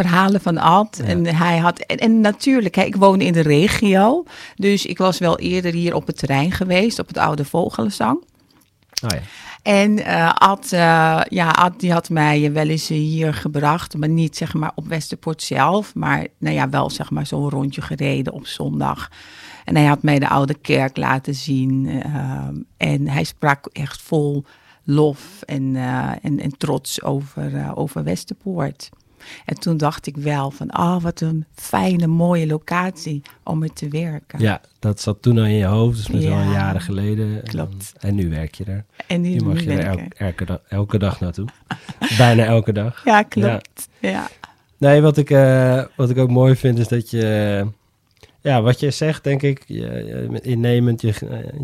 Verhalen 0.04 0.42
van 0.42 0.58
Ad. 0.58 1.00
Ja. 1.01 1.10
En 1.10 1.25
hij 1.36 1.58
had. 1.58 1.80
En, 1.80 1.98
en 1.98 2.22
natuurlijk, 2.22 2.75
hè, 2.75 2.84
ik 2.84 2.96
woon 2.96 3.22
in 3.22 3.34
de 3.34 3.42
regio. 3.42 4.24
Dus 4.56 4.86
ik 4.86 4.98
was 4.98 5.18
wel 5.18 5.39
eerder 5.39 5.74
hier 5.74 5.96
op 5.96 6.08
het 6.08 6.18
terrein 6.18 6.51
geweest, 6.51 7.00
op 7.00 7.08
het 7.08 7.18
oude 7.18 7.46
Vogelenzang. 7.46 8.18
Oh 9.04 9.10
ja. 9.10 9.22
En 9.62 10.06
eh 10.06 10.34
Ad, 10.34 10.72
eh, 10.72 11.22
ja, 11.30 11.50
Ad 11.50 11.80
die 11.80 11.92
had 11.92 12.10
mij 12.10 12.51
wel 12.51 12.68
eens 12.68 12.88
hier 12.88 13.34
gebracht, 13.34 13.98
maar 13.98 14.10
niet 14.10 14.38
zeg 14.38 14.54
maar 14.54 14.72
op 14.75 14.88
Westerpoort 14.88 15.42
zelf, 15.42 15.96
maar 15.96 16.27
nou 16.38 16.56
ja, 16.56 16.70
wel 16.70 16.89
zeg 16.89 17.10
maar 17.10 17.25
zo'n 17.25 17.50
rondje 17.50 17.82
gereden 17.82 18.34
op 18.34 18.48
zondag. 18.48 19.10
En 19.66 19.75
hij 19.75 19.86
had 19.86 20.04
mij 20.04 20.20
de 20.20 20.30
oude 20.30 20.54
kerk 20.54 20.98
laten 20.98 21.36
zien 21.36 22.01
eh, 22.04 22.48
en 22.77 23.08
hij 23.08 23.24
sprak 23.24 23.70
echt 23.72 24.01
vol 24.01 24.44
lof 24.84 25.42
en, 25.42 25.75
en, 26.22 26.39
en 26.39 26.58
trots 26.58 27.04
over, 27.04 27.72
over 27.75 28.04
Westerpoort. 28.04 28.89
En 29.46 29.60
toen 29.60 29.77
dacht 29.77 30.07
ik 30.07 30.17
wel 30.17 30.51
van, 30.51 30.69
ah, 30.69 31.01
wat 31.01 31.22
een 31.22 31.46
fijne, 31.55 32.07
mooie 32.07 32.48
locatie 32.48 33.22
om 33.43 33.63
er 33.63 33.74
te 33.74 33.88
werken. 33.89 34.39
ja, 34.39 34.62
dat 34.79 35.01
zat 35.01 35.22
toen 35.22 35.38
al 35.38 35.43
in 35.46 35.51
je 35.53 35.65
hoofd, 35.65 35.98
dus 35.98 36.07
met 36.07 36.22
Ja. 36.24 36.43
al 36.46 36.51
jaren 36.51 36.81
geleden. 36.81 37.36
En, 37.36 37.43
Klopt. 37.43 37.93
en 38.00 38.15
nu 38.15 38.29
werk 38.29 38.55
je 38.55 38.63
er. 38.63 38.86
En 39.07 39.22
nu, 39.22 39.29
Nu 39.29 39.41
mag 39.46 39.53
nu 39.55 39.62
je 39.72 39.77
er 39.77 39.86
elke, 39.86 40.07
elke, 40.17 40.46
dag, 40.46 40.60
elke 40.69 40.98
dag 40.98 41.19
naartoe. 41.19 41.48
Bijna 42.17 42.43
elke 42.46 42.72
dag. 42.72 43.01
Ja, 43.05 43.24
klopt. 43.24 43.88
Ja. 44.00 44.27
Nee, 44.77 45.01
wat 45.01 45.17
ik, 45.17 45.29
eh, 45.29 45.84
wat 45.96 46.10
ik 46.10 46.17
ook 46.17 46.29
mooi 46.29 46.55
vind 46.55 46.79
is 46.79 46.88
dat 46.88 47.10
je... 47.10 47.65
Ja, 48.41 48.62
wat 48.62 48.79
je 48.79 48.91
zegt, 48.91 49.24
denk 49.24 49.41
ik, 49.41 49.63
je, 49.67 49.75
je- 49.77 50.39
innemend, 50.41 51.01
je, 51.01 51.13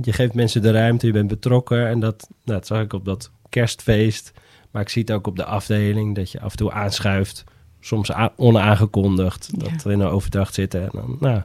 je 0.01 0.13
geeft 0.13 0.33
mensen 0.33 0.61
de 0.61 0.71
ruimte, 0.71 1.05
je 1.05 1.11
bent 1.13 1.27
betrokken. 1.27 1.87
En 1.87 1.99
dat, 1.99 2.27
nou, 2.43 2.59
dat 2.59 2.67
zag 2.67 2.81
ik 2.81 2.93
op 2.93 3.05
dat 3.05 3.31
kerstfeest. 3.49 4.31
Maar 4.71 4.81
ik 4.81 4.89
zie 4.89 5.01
het 5.01 5.11
ook 5.11 5.27
op 5.27 5.35
de 5.35 5.45
afdeling, 5.45 6.15
dat 6.15 6.31
je 6.31 6.39
af 6.41 6.51
en 6.51 6.57
toe 6.57 6.71
aanschuift. 6.71 7.43
Soms 7.83 8.11
onaangekondigd, 8.35 9.49
Ja. 9.57 9.69
dat 9.69 9.83
we 9.83 9.91
in 9.91 9.99
een 9.99 10.07
overdracht 10.07 10.53
zitten. 10.53 10.81
En 10.81 10.89
dan, 10.93 11.17
nou, 11.19 11.41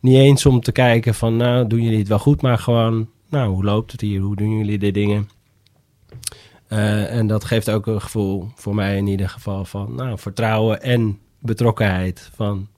niet 0.00 0.16
eens 0.16 0.46
om 0.46 0.60
te 0.60 0.72
kijken 0.72 1.14
van, 1.14 1.36
nou, 1.36 1.66
doen 1.66 1.82
jullie 1.82 1.98
het 1.98 2.08
wel 2.08 2.18
goed? 2.18 2.42
Maar 2.42 2.58
gewoon, 2.58 3.08
nou, 3.28 3.50
hoe 3.50 3.64
loopt 3.64 3.92
het 3.92 4.00
hier? 4.00 4.20
Hoe 4.20 4.36
doen 4.36 4.58
jullie 4.58 4.78
de 4.78 4.90
dingen? 4.90 5.28
Eh, 6.68 7.16
en 7.16 7.26
dat 7.26 7.44
geeft 7.44 7.70
ook 7.70 7.86
een 7.86 8.00
gevoel, 8.00 8.48
voor 8.54 8.74
mij 8.74 8.96
in 8.96 9.06
ieder 9.06 9.28
geval, 9.28 9.64
van 9.64 9.94
nou, 9.94 10.18
vertrouwen 10.18 10.82
en 10.82 11.18
betrokkenheid. 11.38 12.30
Van, 12.34 12.68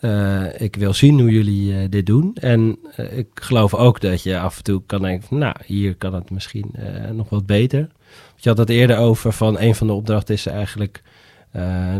eh, 0.00 0.60
ik 0.60 0.76
wil 0.76 0.94
zien 0.94 1.20
hoe 1.20 1.30
jullie 1.30 1.74
eh, 1.78 1.88
dit 1.90 2.06
doen. 2.06 2.34
En 2.34 2.78
ik 3.10 3.28
geloof 3.34 3.74
ook 3.74 4.00
dat 4.00 4.22
je 4.22 4.38
af 4.38 4.56
en 4.56 4.62
toe 4.62 4.82
kan 4.86 5.02
denken, 5.02 5.28
van, 5.28 5.38
nou, 5.38 5.54
hier 5.64 5.96
kan 5.96 6.14
het 6.14 6.30
misschien 6.30 6.74
nog 7.12 7.28
wat 7.28 7.46
beter. 7.46 7.88
Je 8.36 8.48
had 8.48 8.58
het 8.58 8.70
eerder 8.70 8.98
over 8.98 9.32
van 9.32 9.58
een 9.58 9.74
van 9.74 9.86
de 9.86 9.92
opdrachten 9.92 10.34
is 10.34 10.46
eigenlijk 10.46 11.02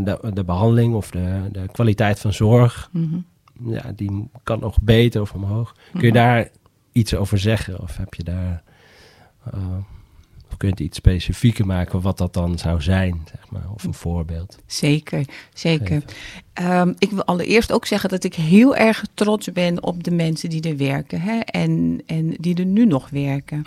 de, 0.04 0.30
de 0.34 0.44
behandeling 0.44 0.94
of 0.94 1.10
de, 1.10 1.48
de 1.52 1.66
kwaliteit 1.72 2.20
van 2.20 2.32
zorg. 2.32 2.88
Mhm. 2.92 3.18
Ja, 3.64 3.92
die 3.94 4.30
kan 4.42 4.60
nog 4.60 4.78
beter 4.82 5.20
of 5.20 5.32
omhoog. 5.34 5.72
Kun 5.92 6.00
je 6.00 6.06
Mhm. 6.06 6.14
daar 6.16 6.48
iets 6.92 7.14
over 7.14 7.38
zeggen? 7.38 7.80
Of 7.80 7.96
heb 7.96 8.14
je 8.14 8.24
daar... 8.24 8.62
eh, 9.52 9.60
of 10.50 10.56
kun 10.56 10.68
je 10.68 10.74
het 10.74 10.84
iets 10.84 10.96
specifieker 10.96 11.66
maken 11.66 12.00
wat 12.00 12.18
dat 12.18 12.34
dan 12.34 12.58
zou 12.58 12.82
zijn, 12.82 13.22
zeg 13.30 13.50
maar, 13.50 13.70
of 13.74 13.84
een 13.84 13.94
voorbeeld. 13.94 14.58
Zeker, 14.66 15.24
zeker. 15.54 16.02
Ehm, 16.52 16.92
ik 16.98 17.10
wil 17.10 17.24
allereerst 17.24 17.72
ook 17.72 17.86
zeggen 17.86 18.08
dat 18.08 18.24
ik 18.24 18.34
heel 18.34 18.76
erg 18.76 19.04
trots 19.14 19.52
ben 19.52 19.82
op 19.82 20.04
de 20.04 20.10
mensen 20.10 20.50
die 20.50 20.62
er 20.62 20.76
werken 20.76 21.20
hè? 21.20 21.38
En, 21.38 22.02
en 22.06 22.34
die 22.38 22.54
er 22.54 22.66
nu 22.66 22.86
nog 22.86 23.10
werken. 23.10 23.64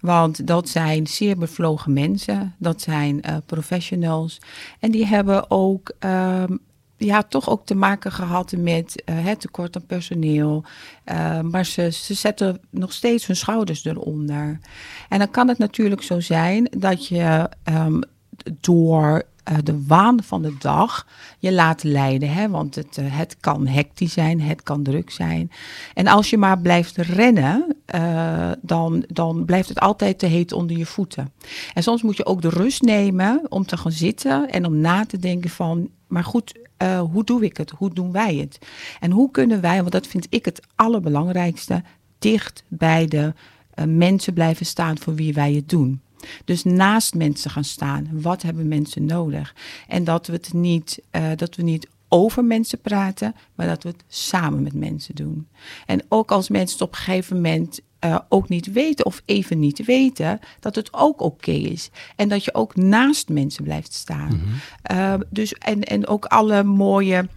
Want 0.00 0.46
dat 0.46 0.68
zijn 0.68 1.06
zeer 1.06 1.38
bevlogen 1.38 1.92
mensen, 1.92 2.54
dat 2.58 2.80
zijn 2.80 3.22
eh, 3.22 3.36
professionals. 3.46 4.40
En 4.80 4.90
die 4.90 5.06
hebben 5.06 5.50
ook, 5.50 5.92
ehm, 5.98 6.56
ja, 6.96 7.22
toch 7.22 7.48
ook 7.48 7.66
te 7.66 7.74
maken 7.74 8.12
gehad 8.12 8.52
met 8.52 9.02
eh, 9.04 9.24
het 9.24 9.40
tekort 9.40 9.76
aan 9.76 9.86
personeel. 9.86 10.64
Eh, 11.04 11.40
maar 11.40 11.66
ze, 11.66 11.90
ze 11.90 12.14
zetten 12.14 12.60
nog 12.70 12.92
steeds 12.92 13.26
hun 13.26 13.36
schouders 13.36 13.84
eronder. 13.84 14.60
En 15.08 15.18
dan 15.18 15.30
kan 15.30 15.48
het 15.48 15.58
natuurlijk 15.58 16.02
zo 16.02 16.20
zijn 16.20 16.68
dat 16.70 17.06
je 17.06 17.48
ehm, 17.64 18.00
door 18.60 19.24
eh, 19.44 19.56
de 19.64 19.84
waan 19.86 20.22
van 20.22 20.42
de 20.42 20.54
dag 20.58 21.06
je 21.38 21.52
laat 21.52 21.82
leiden. 21.82 22.32
Hè? 22.32 22.48
Want 22.48 22.74
het, 22.74 22.98
eh, 22.98 23.04
het 23.08 23.36
kan 23.40 23.66
hectisch 23.66 24.12
zijn, 24.12 24.40
het 24.40 24.62
kan 24.62 24.82
druk 24.82 25.10
zijn. 25.10 25.50
En 25.94 26.06
als 26.06 26.30
je 26.30 26.38
maar 26.38 26.58
blijft 26.58 26.96
rennen, 26.96 27.76
eh, 27.84 28.50
dan, 28.60 29.04
dan 29.08 29.44
blijft 29.44 29.68
het 29.68 29.80
altijd 29.80 30.18
te 30.18 30.26
heet 30.26 30.52
onder 30.52 30.76
je 30.76 30.86
voeten. 30.86 31.32
En 31.74 31.82
soms 31.82 32.02
moet 32.02 32.16
je 32.16 32.26
ook 32.26 32.42
de 32.42 32.48
rust 32.48 32.82
nemen 32.82 33.40
om 33.48 33.66
te 33.66 33.76
gaan 33.76 33.92
zitten 33.92 34.50
en 34.50 34.66
om 34.66 34.78
na 34.78 35.06
te 35.06 35.18
denken 35.18 35.50
van, 35.50 35.88
maar 36.14 36.24
goed, 36.24 36.54
eh, 36.76 37.00
hoe 37.00 37.24
doe 37.24 37.44
ik 37.44 37.56
het? 37.56 37.70
Hoe 37.70 37.94
doen 37.94 38.12
wij 38.12 38.34
het? 38.34 38.58
En 39.00 39.10
hoe 39.10 39.30
kunnen 39.30 39.60
wij, 39.60 39.78
want 39.78 39.92
dat 39.92 40.06
vind 40.06 40.26
ik 40.30 40.44
het 40.44 40.60
allerbelangrijkste, 40.74 41.82
dicht 42.18 42.64
bij 42.68 43.06
de 43.06 43.32
eh, 43.74 43.84
mensen 43.84 44.34
blijven 44.34 44.66
staan 44.66 44.98
voor 44.98 45.14
wie 45.14 45.34
wij 45.34 45.52
het 45.52 45.68
doen. 45.68 46.00
Dus 46.44 46.64
naast 46.64 47.14
mensen 47.14 47.50
gaan 47.50 47.64
staan. 47.64 48.08
Wat 48.12 48.42
hebben 48.42 48.68
mensen 48.68 49.04
nodig? 49.04 49.54
En 49.88 50.04
dat 50.04 50.26
we 50.26 50.32
het 50.32 50.52
niet, 50.52 51.02
eh, 51.10 51.30
dat 51.36 51.56
we 51.56 51.62
niet 51.62 51.88
over 52.14 52.44
mensen 52.44 52.80
praten, 52.80 53.34
maar 53.54 53.66
dat 53.66 53.82
we 53.82 53.88
het 53.88 54.04
samen 54.08 54.62
met 54.62 54.74
mensen 54.74 55.14
doen. 55.14 55.48
En 55.86 56.02
ook 56.08 56.30
als 56.30 56.48
mensen 56.48 56.78
het 56.78 56.86
op 56.86 56.92
een 56.92 57.00
gegeven 57.00 57.36
moment 57.36 57.80
eh, 57.98 58.18
ook 58.28 58.48
niet 58.48 58.72
weten 58.72 59.06
of 59.06 59.22
even 59.24 59.58
niet 59.58 59.84
weten, 59.84 60.40
dat 60.60 60.74
het 60.74 60.92
ook 60.92 61.20
oké 61.20 61.50
is. 61.50 61.90
En 62.16 62.28
dat 62.28 62.44
je 62.44 62.54
ook 62.54 62.76
naast 62.76 63.28
mensen 63.28 63.64
blijft 63.64 63.92
staan. 63.92 64.42
Eh, 64.82 65.14
dus, 65.30 65.52
en, 65.52 65.82
en 65.82 66.06
ook 66.06 66.24
alle 66.24 66.62
mooie 66.62 67.28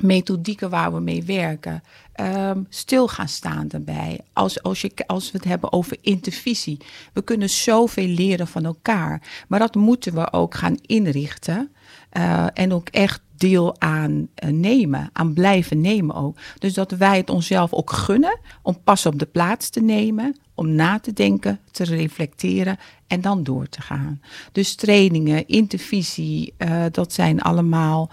methodieken 0.00 0.70
waar 0.70 0.92
we 0.94 1.00
mee 1.00 1.22
werken. 1.24 1.82
ehm, 2.12 2.62
stil 2.68 3.08
gaan 3.08 3.28
staan 3.28 3.68
daarbij. 3.68 4.20
Als, 4.32 4.62
als, 4.62 4.80
je, 4.80 4.92
als 5.06 5.30
we 5.30 5.38
het 5.38 5.46
hebben 5.46 5.72
over 5.72 5.96
intervisie. 6.00 6.78
We 7.12 7.22
kunnen 7.22 7.50
zoveel 7.50 8.06
leren 8.06 8.46
van 8.46 8.64
elkaar. 8.64 9.22
Maar 9.48 9.58
dat 9.58 9.74
moeten 9.74 10.14
we 10.14 10.32
ook 10.32 10.54
gaan 10.54 10.76
inrichten. 10.82 11.72
Eh, 12.12 12.46
en 12.54 12.72
ook 12.72 12.88
echt 12.88 13.20
deel 13.36 13.80
aan 13.80 14.28
eh, 14.34 14.50
nemen. 14.50 15.10
Aan 15.12 15.32
blijven 15.32 15.80
nemen 15.80 16.14
ook. 16.14 16.36
Dus 16.58 16.74
dat 16.74 16.90
wij 16.90 17.16
het 17.16 17.30
onszelf 17.30 17.72
ook 17.72 17.90
gunnen. 17.90 18.38
Om 18.62 18.82
pas 18.84 19.06
op 19.06 19.18
de 19.18 19.26
plaats 19.26 19.70
te 19.70 19.80
nemen. 19.80 20.36
Om 20.54 20.74
na 20.74 20.98
te 20.98 21.12
denken, 21.12 21.60
te 21.70 21.84
reflecteren. 21.84 22.78
En 23.06 23.20
dan 23.20 23.42
door 23.42 23.68
te 23.68 23.80
gaan. 23.80 24.20
Dus 24.52 24.74
trainingen, 24.74 25.46
intervisie. 25.48 26.54
eh, 26.56 26.84
dat 26.90 27.12
zijn 27.12 27.40
allemaal 27.40 28.10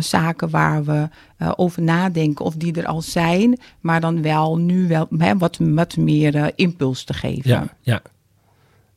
zaken 0.00 0.50
waar 0.50 0.84
we 0.84 1.08
over 1.56 1.82
nadenken 1.82 2.44
of 2.44 2.54
die 2.54 2.74
er 2.74 2.86
al 2.86 3.02
zijn, 3.02 3.58
maar 3.80 4.00
dan 4.00 4.22
wel 4.22 4.58
nu 4.58 4.88
wel 4.88 5.06
wat, 5.38 5.58
wat 5.60 5.96
meer 5.96 6.52
impuls 6.54 7.04
te 7.04 7.14
geven. 7.14 7.50
Ja, 7.50 7.66
ja. 7.80 8.02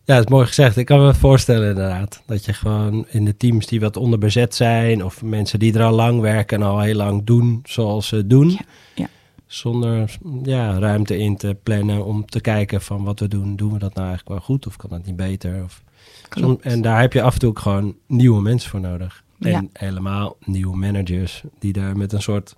Ja, 0.10 0.16
dat 0.16 0.24
is 0.24 0.32
mooi 0.32 0.46
gezegd. 0.46 0.78
Ik 0.78 0.86
kan 0.86 1.00
me 1.06 1.14
voorstellen 1.14 1.70
inderdaad. 1.70 2.22
Dat 2.26 2.46
je 2.46 2.54
gewoon 2.54 3.06
in 3.10 3.26
de 3.26 3.38
teams 3.38 3.66
die 3.66 3.80
wat 3.80 3.98
onderbezet 3.98 4.56
zijn... 4.56 5.04
of 5.06 5.22
mensen 5.24 5.60
die 5.60 5.74
er 5.74 5.84
al 5.84 5.94
lang 5.94 6.22
werken 6.22 6.62
en 6.62 6.68
al 6.68 6.80
heel 6.80 6.96
lang 6.96 7.24
doen 7.26 7.60
zoals 7.64 8.08
ze 8.08 8.28
doen... 8.28 8.50
Ja, 8.50 8.60
ja. 8.96 9.08
zonder 9.46 10.18
ja, 10.44 10.80
ruimte 10.80 11.18
in 11.18 11.38
te 11.38 11.58
plannen 11.64 12.06
om 12.06 12.26
te 12.26 12.40
kijken 12.42 12.82
van 12.82 13.04
wat 13.04 13.20
we 13.20 13.28
doen. 13.28 13.56
Doen 13.56 13.74
we 13.74 13.80
dat 13.80 13.94
nou 13.94 14.08
eigenlijk 14.08 14.38
wel 14.38 14.46
goed 14.56 14.68
of 14.68 14.76
kan 14.76 14.90
dat 14.90 15.06
niet 15.06 15.16
beter? 15.16 15.64
Of, 15.64 15.82
Klopt. 16.30 16.64
en 16.64 16.82
daar 16.82 17.00
heb 17.02 17.14
je 17.14 17.22
af 17.22 17.34
en 17.34 17.40
toe 17.40 17.50
ook 17.50 17.60
gewoon 17.60 17.96
nieuwe 18.08 18.42
mensen 18.42 18.70
voor 18.70 18.80
nodig. 18.82 19.24
En 19.40 19.52
Ja. 19.52 19.64
helemaal 19.74 20.38
nieuwe 20.46 20.78
managers 20.78 21.44
die 21.60 21.74
daar 21.74 21.98
met 21.98 22.14
een 22.14 22.22
soort 22.22 22.56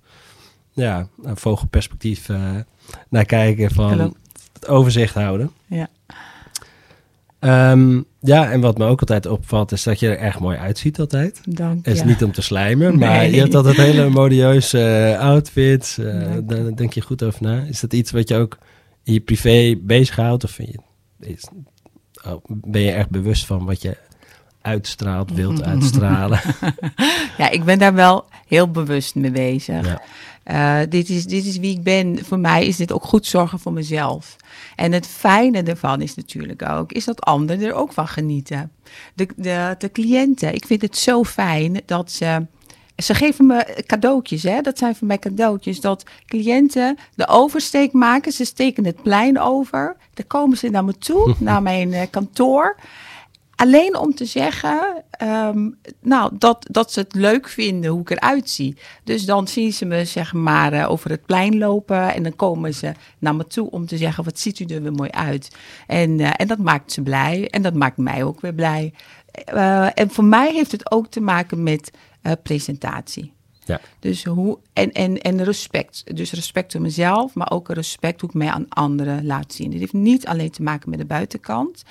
ja, 0.72 1.06
een 1.22 1.36
vogelperspectief 1.36 2.28
eh, 2.28 2.50
naar 3.08 3.24
kijken 3.24 3.70
van 3.70 3.92
Klopt. 3.96 4.16
het 4.52 4.68
overzicht 4.68 5.14
houden. 5.14 5.50
Ja. 5.66 5.88
Ehm, 7.42 8.00
ja, 8.20 8.50
en 8.50 8.60
wat 8.60 8.78
me 8.78 8.86
ook 8.86 9.00
altijd 9.00 9.26
opvalt 9.26 9.72
is 9.72 9.82
dat 9.82 10.00
je 10.00 10.08
er 10.08 10.18
erg 10.18 10.38
mooi 10.40 10.56
uitziet 10.58 10.98
altijd. 11.00 11.40
Dank 11.44 11.84
Het 11.86 11.94
is 11.94 12.02
niet 12.04 12.22
om 12.24 12.32
te 12.32 12.42
slijmen, 12.42 12.98
maar 12.98 13.18
Nee. 13.18 13.34
je 13.34 13.40
hebt 13.40 13.54
altijd 13.54 13.76
hele 13.76 14.08
modieuze 14.08 14.84
eh, 14.84 15.20
outfits. 15.20 15.98
eh, 15.98 16.30
daar 16.42 16.74
denk 16.74 16.92
je 16.92 17.00
goed 17.00 17.22
over 17.22 17.42
na. 17.42 17.60
Is 17.62 17.80
dat 17.80 17.92
iets 17.92 18.10
wat 18.10 18.28
je 18.28 18.36
ook 18.36 18.58
in 19.04 19.12
je 19.12 19.20
privé 19.20 19.76
bezighoudt? 19.80 20.44
Of 20.44 20.50
vind 20.50 20.68
je, 20.72 20.78
is, 21.26 21.48
oh, 22.26 22.44
ben 22.48 22.80
je 22.80 22.90
erg 22.90 23.08
bewust 23.08 23.46
van 23.46 23.64
wat 23.64 23.82
je 23.82 23.96
uitstraalt, 24.60 25.32
wilt 25.34 25.62
uitstralen? 25.72 26.40
Ja, 27.38 27.50
ik 27.50 27.64
ben 27.64 27.78
daar 27.78 27.94
wel 27.94 28.24
heel 28.46 28.70
bewust 28.70 29.14
mee 29.14 29.30
bezig. 29.30 29.86
Ja. 29.86 30.02
Eh, 30.42 30.78
dit, 30.88 31.08
is, 31.08 31.24
dit 31.24 31.44
is 31.44 31.58
wie 31.58 31.76
ik 31.76 31.82
ben. 31.82 32.24
Voor 32.24 32.38
mij 32.38 32.66
is 32.66 32.76
dit 32.76 32.92
ook 32.92 33.04
goed 33.04 33.26
zorgen 33.26 33.58
voor 33.58 33.72
mezelf. 33.72 34.36
En 34.76 34.92
het 34.92 35.06
fijne 35.06 35.62
ervan 35.62 36.00
is 36.00 36.14
natuurlijk 36.14 36.68
ook, 36.68 36.92
is 36.92 37.04
dat 37.04 37.20
anderen 37.20 37.62
er 37.62 37.74
ook 37.74 37.92
van 37.92 38.08
genieten. 38.08 38.72
De, 39.14 39.28
de, 39.36 39.74
de 39.78 39.90
cliënten, 39.90 40.54
ik 40.54 40.66
vind 40.66 40.82
het 40.82 40.96
zo 40.96 41.24
fijn 41.24 41.80
dat 41.86 42.10
ze... 42.10 42.46
Ze 42.96 43.14
geven 43.14 43.46
me 43.46 43.82
cadeautjes, 43.86 44.42
hè? 44.42 44.60
dat 44.60 44.78
zijn 44.78 44.96
voor 44.96 45.06
mij 45.06 45.18
cadeautjes. 45.18 45.80
Dat 45.80 46.04
cliënten 46.26 46.98
de 47.14 47.28
oversteek 47.28 47.92
maken, 47.92 48.32
ze 48.32 48.44
steken 48.44 48.84
het 48.84 49.02
plein 49.02 49.40
over. 49.40 49.96
Dan 50.14 50.26
komen 50.26 50.56
ze 50.56 50.68
naar 50.68 50.84
me 50.84 50.98
toe, 50.98 51.34
naar 51.38 51.62
mijn 51.62 51.92
eh, 51.92 52.06
kantoor. 52.10 52.76
Alleen 53.56 53.98
om 53.98 54.14
te 54.14 54.24
zeggen, 54.24 55.04
ehm, 55.10 55.70
nou, 56.00 56.30
dat, 56.38 56.66
dat 56.70 56.92
ze 56.92 57.00
het 57.00 57.14
leuk 57.14 57.48
vinden 57.48 57.90
hoe 57.90 58.00
ik 58.00 58.10
eruit 58.10 58.50
zie. 58.50 58.76
Dus 59.04 59.24
dan 59.24 59.48
zien 59.48 59.72
ze 59.72 59.84
me 59.84 60.04
zeg 60.04 60.32
maar 60.32 60.72
eh, 60.72 60.90
over 60.90 61.10
het 61.10 61.26
plein 61.26 61.58
lopen 61.58 62.14
en 62.14 62.22
dan 62.22 62.36
komen 62.36 62.74
ze 62.74 62.92
naar 63.18 63.34
me 63.34 63.46
toe 63.46 63.70
om 63.70 63.86
te 63.86 63.96
zeggen, 63.96 64.24
wat 64.24 64.38
ziet 64.38 64.60
u 64.60 64.64
er 64.64 64.82
weer 64.82 64.92
mooi 64.92 65.10
uit. 65.10 65.56
En, 65.86 66.20
eh, 66.20 66.30
en 66.36 66.46
dat 66.46 66.58
maakt 66.58 66.92
ze 66.92 67.02
blij 67.02 67.48
en 67.50 67.62
dat 67.62 67.74
maakt 67.74 67.96
mij 67.96 68.24
ook 68.24 68.40
weer 68.40 68.54
blij. 68.54 68.92
Eh, 69.30 69.88
en 69.94 70.10
voor 70.10 70.24
mij 70.24 70.52
heeft 70.52 70.72
het 70.72 70.90
ook 70.90 71.06
te 71.06 71.20
maken 71.20 71.62
met 71.62 71.90
presentatie. 72.42 73.32
Ja. 73.64 73.80
Dus 73.98 74.24
hoe, 74.24 74.58
en, 74.72 74.92
en, 74.92 75.20
en 75.20 75.44
respect. 75.44 76.16
Dus 76.16 76.32
respect 76.32 76.72
voor 76.72 76.80
mezelf, 76.80 77.34
maar 77.34 77.50
ook 77.50 77.68
respect 77.68 78.20
hoe 78.20 78.30
ik 78.30 78.36
mij 78.36 78.48
aan 78.48 78.68
anderen 78.68 79.26
laat 79.26 79.52
zien. 79.52 79.70
Het 79.70 79.80
heeft 79.80 79.92
niet 79.92 80.26
alleen 80.26 80.50
te 80.50 80.62
maken 80.62 80.90
met 80.90 80.98
de 80.98 81.04
buitenkant, 81.04 81.82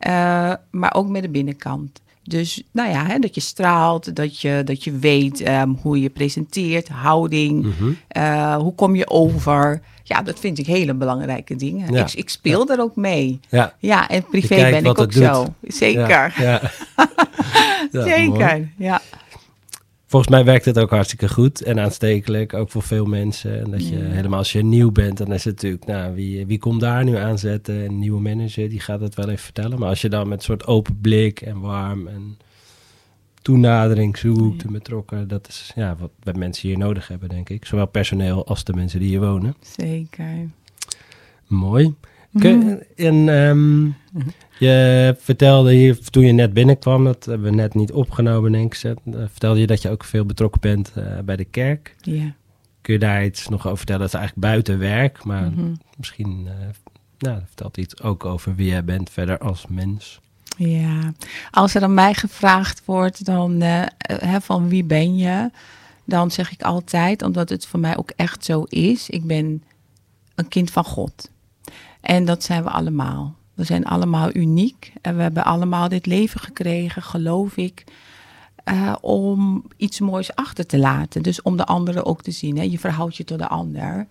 eh, 0.00 0.52
maar 0.70 0.94
ook 0.94 1.08
met 1.08 1.22
de 1.22 1.28
binnenkant. 1.28 2.00
Dus 2.22 2.62
nou 2.72 2.90
ja, 2.90 3.06
hè, 3.06 3.18
dat 3.18 3.34
je 3.34 3.40
straalt, 3.40 4.16
dat 4.16 4.40
je, 4.40 4.62
dat 4.64 4.84
je 4.84 4.92
weet 4.98 5.40
ehm, 5.40 5.68
hoe 5.82 6.00
je 6.00 6.10
presenteert, 6.10 6.88
houding, 6.88 7.62
Mhm. 7.64 7.90
eh, 8.08 8.56
hoe 8.56 8.74
kom 8.74 8.94
je 8.96 9.08
over. 9.10 9.80
Ja, 10.02 10.22
dat 10.22 10.38
vind 10.40 10.58
ik 10.58 10.66
hele 10.66 10.94
belangrijke 10.94 11.56
dingen. 11.56 11.92
Ja. 11.94 12.00
Ik, 12.06 12.12
ik 12.12 12.28
speel 12.28 12.68
er 12.68 12.80
ook 12.80 12.96
mee. 12.96 13.40
Ja, 13.48 13.74
Ja, 13.78 14.08
en 14.08 14.24
privé 14.30 14.54
ben 14.70 14.78
ik 14.84 14.86
ook 14.88 14.96
doet. 15.12 15.12
zo. 15.14 15.46
Zeker. 15.62 16.32
Zeker. 17.92 18.68
Ja. 18.78 19.00
Volgens 20.10 20.30
mij 20.30 20.44
werkt 20.44 20.64
het 20.64 20.78
ook 20.78 20.90
hartstikke 20.90 21.28
goed 21.28 21.62
en 21.62 21.80
aanstekelijk, 21.80 22.54
ook 22.54 22.70
voor 22.70 22.82
veel 22.82 23.04
mensen. 23.04 23.60
En 23.60 23.70
dat 23.70 23.88
je 23.88 23.96
helemaal 23.96 24.38
als 24.38 24.52
je 24.52 24.62
nieuw 24.64 24.90
bent, 24.92 25.18
dan 25.18 25.32
is 25.32 25.44
het 25.44 25.54
natuurlijk, 25.54 25.86
nou, 25.86 26.14
wie, 26.14 26.46
wie 26.46 26.58
komt 26.58 26.80
daar 26.80 27.04
nu 27.04 27.16
aanzetten? 27.16 27.84
Een 27.84 27.98
nieuwe 27.98 28.20
manager, 28.20 28.68
die 28.68 28.80
gaat 28.80 29.00
het 29.00 29.14
wel 29.14 29.28
even 29.28 29.44
vertellen. 29.44 29.78
Maar 29.78 29.88
als 29.88 30.00
je 30.00 30.08
dan 30.08 30.28
met 30.28 30.38
een 30.38 30.44
soort 30.44 30.66
open 30.66 30.98
blik 31.00 31.40
en 31.40 31.60
warm 31.60 32.06
en 32.06 32.38
toenadering 33.42 34.18
zoekt 34.18 34.64
en 34.64 34.72
betrokken, 34.72 35.28
dat 35.28 35.48
is 35.48 35.72
ja, 35.74 35.96
wat 35.98 36.10
we 36.22 36.32
mensen 36.38 36.68
hier 36.68 36.78
nodig 36.78 37.08
hebben, 37.08 37.28
denk 37.28 37.48
ik. 37.48 37.64
Zowel 37.64 37.86
personeel 37.86 38.46
als 38.46 38.64
de 38.64 38.72
mensen 38.72 39.00
die 39.00 39.08
hier 39.08 39.20
wonen. 39.20 39.54
Zeker. 39.78 40.48
Mooi. 41.46 41.94
Kun- 42.38 42.82
en, 42.96 43.28
ehm, 43.28 43.84
Je 44.60 45.16
vertelde 45.18 45.72
hier, 45.72 45.98
toen 46.10 46.24
je 46.24 46.32
net 46.32 46.52
binnenkwam, 46.52 47.04
dat 47.04 47.24
hebben 47.24 47.50
we 47.50 47.56
net 47.56 47.74
niet 47.74 47.92
opgenomen, 47.92 48.52
denk 48.52 48.74
ik. 48.74 48.82
Eh, 48.82 48.92
vertelde 49.30 49.60
je 49.60 49.66
dat 49.66 49.82
je 49.82 49.90
ook 49.90 50.04
veel 50.04 50.24
betrokken 50.24 50.60
bent 50.60 50.92
eh, 50.94 51.18
bij 51.24 51.36
de 51.36 51.44
kerk. 51.44 51.96
Ja. 52.00 52.34
Kun 52.80 52.92
je 52.92 52.98
daar 52.98 53.24
iets 53.24 53.48
nog 53.48 53.64
over 53.64 53.76
vertellen? 53.76 54.00
Dat 54.00 54.08
is 54.14 54.18
eigenlijk 54.18 54.46
buiten 54.46 54.78
werk, 54.78 55.24
maar 55.24 55.50
Mhm. 55.50 55.72
misschien 55.96 56.46
eh, 56.48 56.54
nou, 57.18 57.40
vertelt 57.46 57.76
iets 57.76 58.02
ook 58.02 58.24
over 58.24 58.54
wie 58.54 58.66
jij 58.68 58.84
bent 58.84 59.10
verder 59.10 59.38
als 59.38 59.66
mens. 59.68 60.20
Ja, 60.56 61.12
als 61.50 61.74
er 61.74 61.82
aan 61.82 61.94
mij 61.94 62.14
gevraagd 62.14 62.82
wordt 62.84 63.24
dan 63.24 63.60
hè, 63.60 64.40
van 64.40 64.68
wie 64.68 64.84
ben 64.84 65.16
je, 65.16 65.50
dan 66.04 66.30
zeg 66.30 66.52
ik 66.52 66.62
altijd, 66.62 67.22
omdat 67.22 67.48
het 67.48 67.66
voor 67.66 67.80
mij 67.80 67.96
ook 67.96 68.10
echt 68.16 68.44
zo 68.44 68.62
is, 68.62 69.10
ik 69.10 69.24
ben 69.24 69.62
een 70.34 70.48
kind 70.48 70.70
van 70.70 70.84
God. 70.84 71.30
En 72.00 72.24
dat 72.24 72.42
zijn 72.44 72.62
we 72.62 72.70
allemaal. 72.70 73.38
We 73.54 73.64
zijn 73.64 73.84
allemaal 73.84 74.34
uniek 74.34 74.92
en 75.02 75.16
we 75.16 75.22
hebben 75.22 75.44
allemaal 75.44 75.88
dit 75.88 76.06
leven 76.06 76.40
gekregen, 76.40 77.02
geloof 77.02 77.56
ik, 77.56 77.84
eh, 78.64 78.94
om 79.00 79.64
iets 79.76 80.00
moois 80.00 80.34
achter 80.34 80.66
te 80.66 80.78
laten. 80.78 81.22
Dus 81.22 81.42
om 81.42 81.56
de 81.56 81.64
anderen 81.64 82.04
ook 82.04 82.22
te 82.22 82.30
zien. 82.30 82.56
Hè? 82.56 82.62
Je 82.62 82.78
verhoudt 82.78 83.16
je 83.16 83.24
tot 83.24 83.38
de 83.38 83.48
ander. 83.48 84.06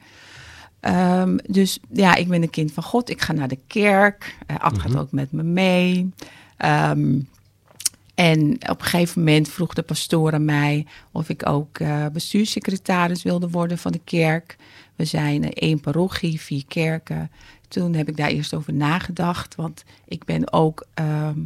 Ehm, 0.79 1.38
dus 1.48 1.79
ja, 1.91 2.15
ik 2.15 2.27
ben 2.27 2.41
een 2.41 2.50
kind 2.50 2.72
van 2.72 2.84
God. 2.84 3.10
Ik 3.10 3.22
ga 3.22 3.34
naar 3.34 3.48
de 3.48 3.60
kerk. 3.67 4.38
Uh, 4.51 4.58
Ad 4.58 4.79
gaat 4.79 4.98
ook 4.98 5.12
met 5.12 5.31
me 5.31 5.43
mee. 5.43 6.10
Ehm, 6.58 7.19
en 8.15 8.53
op 8.69 8.79
een 8.79 8.86
gegeven 8.86 9.24
moment 9.24 9.50
vroeg 9.50 9.74
de 9.74 9.81
pastoor 9.81 10.34
aan 10.34 10.46
mij 10.46 10.86
of 11.12 11.29
ik 11.29 11.48
ook 11.48 11.79
eh, 11.79 12.05
bestuurssecretaris 12.13 13.24
wilde 13.24 13.50
worden 13.50 13.77
van 13.77 13.91
de 13.91 14.01
kerk. 14.03 14.55
We 14.96 15.05
zijn 15.05 15.43
eh, 15.43 15.50
één 15.53 15.79
parochie, 15.79 16.41
vier 16.41 16.65
kerken. 16.67 17.31
Toen 17.69 17.93
heb 17.93 18.09
ik 18.09 18.17
daar 18.17 18.29
eerst 18.29 18.53
over 18.53 18.73
nagedacht, 18.73 19.55
want 19.55 19.83
ik 20.05 20.25
ben 20.25 20.53
ook 20.53 20.85
ehm, 20.93 21.39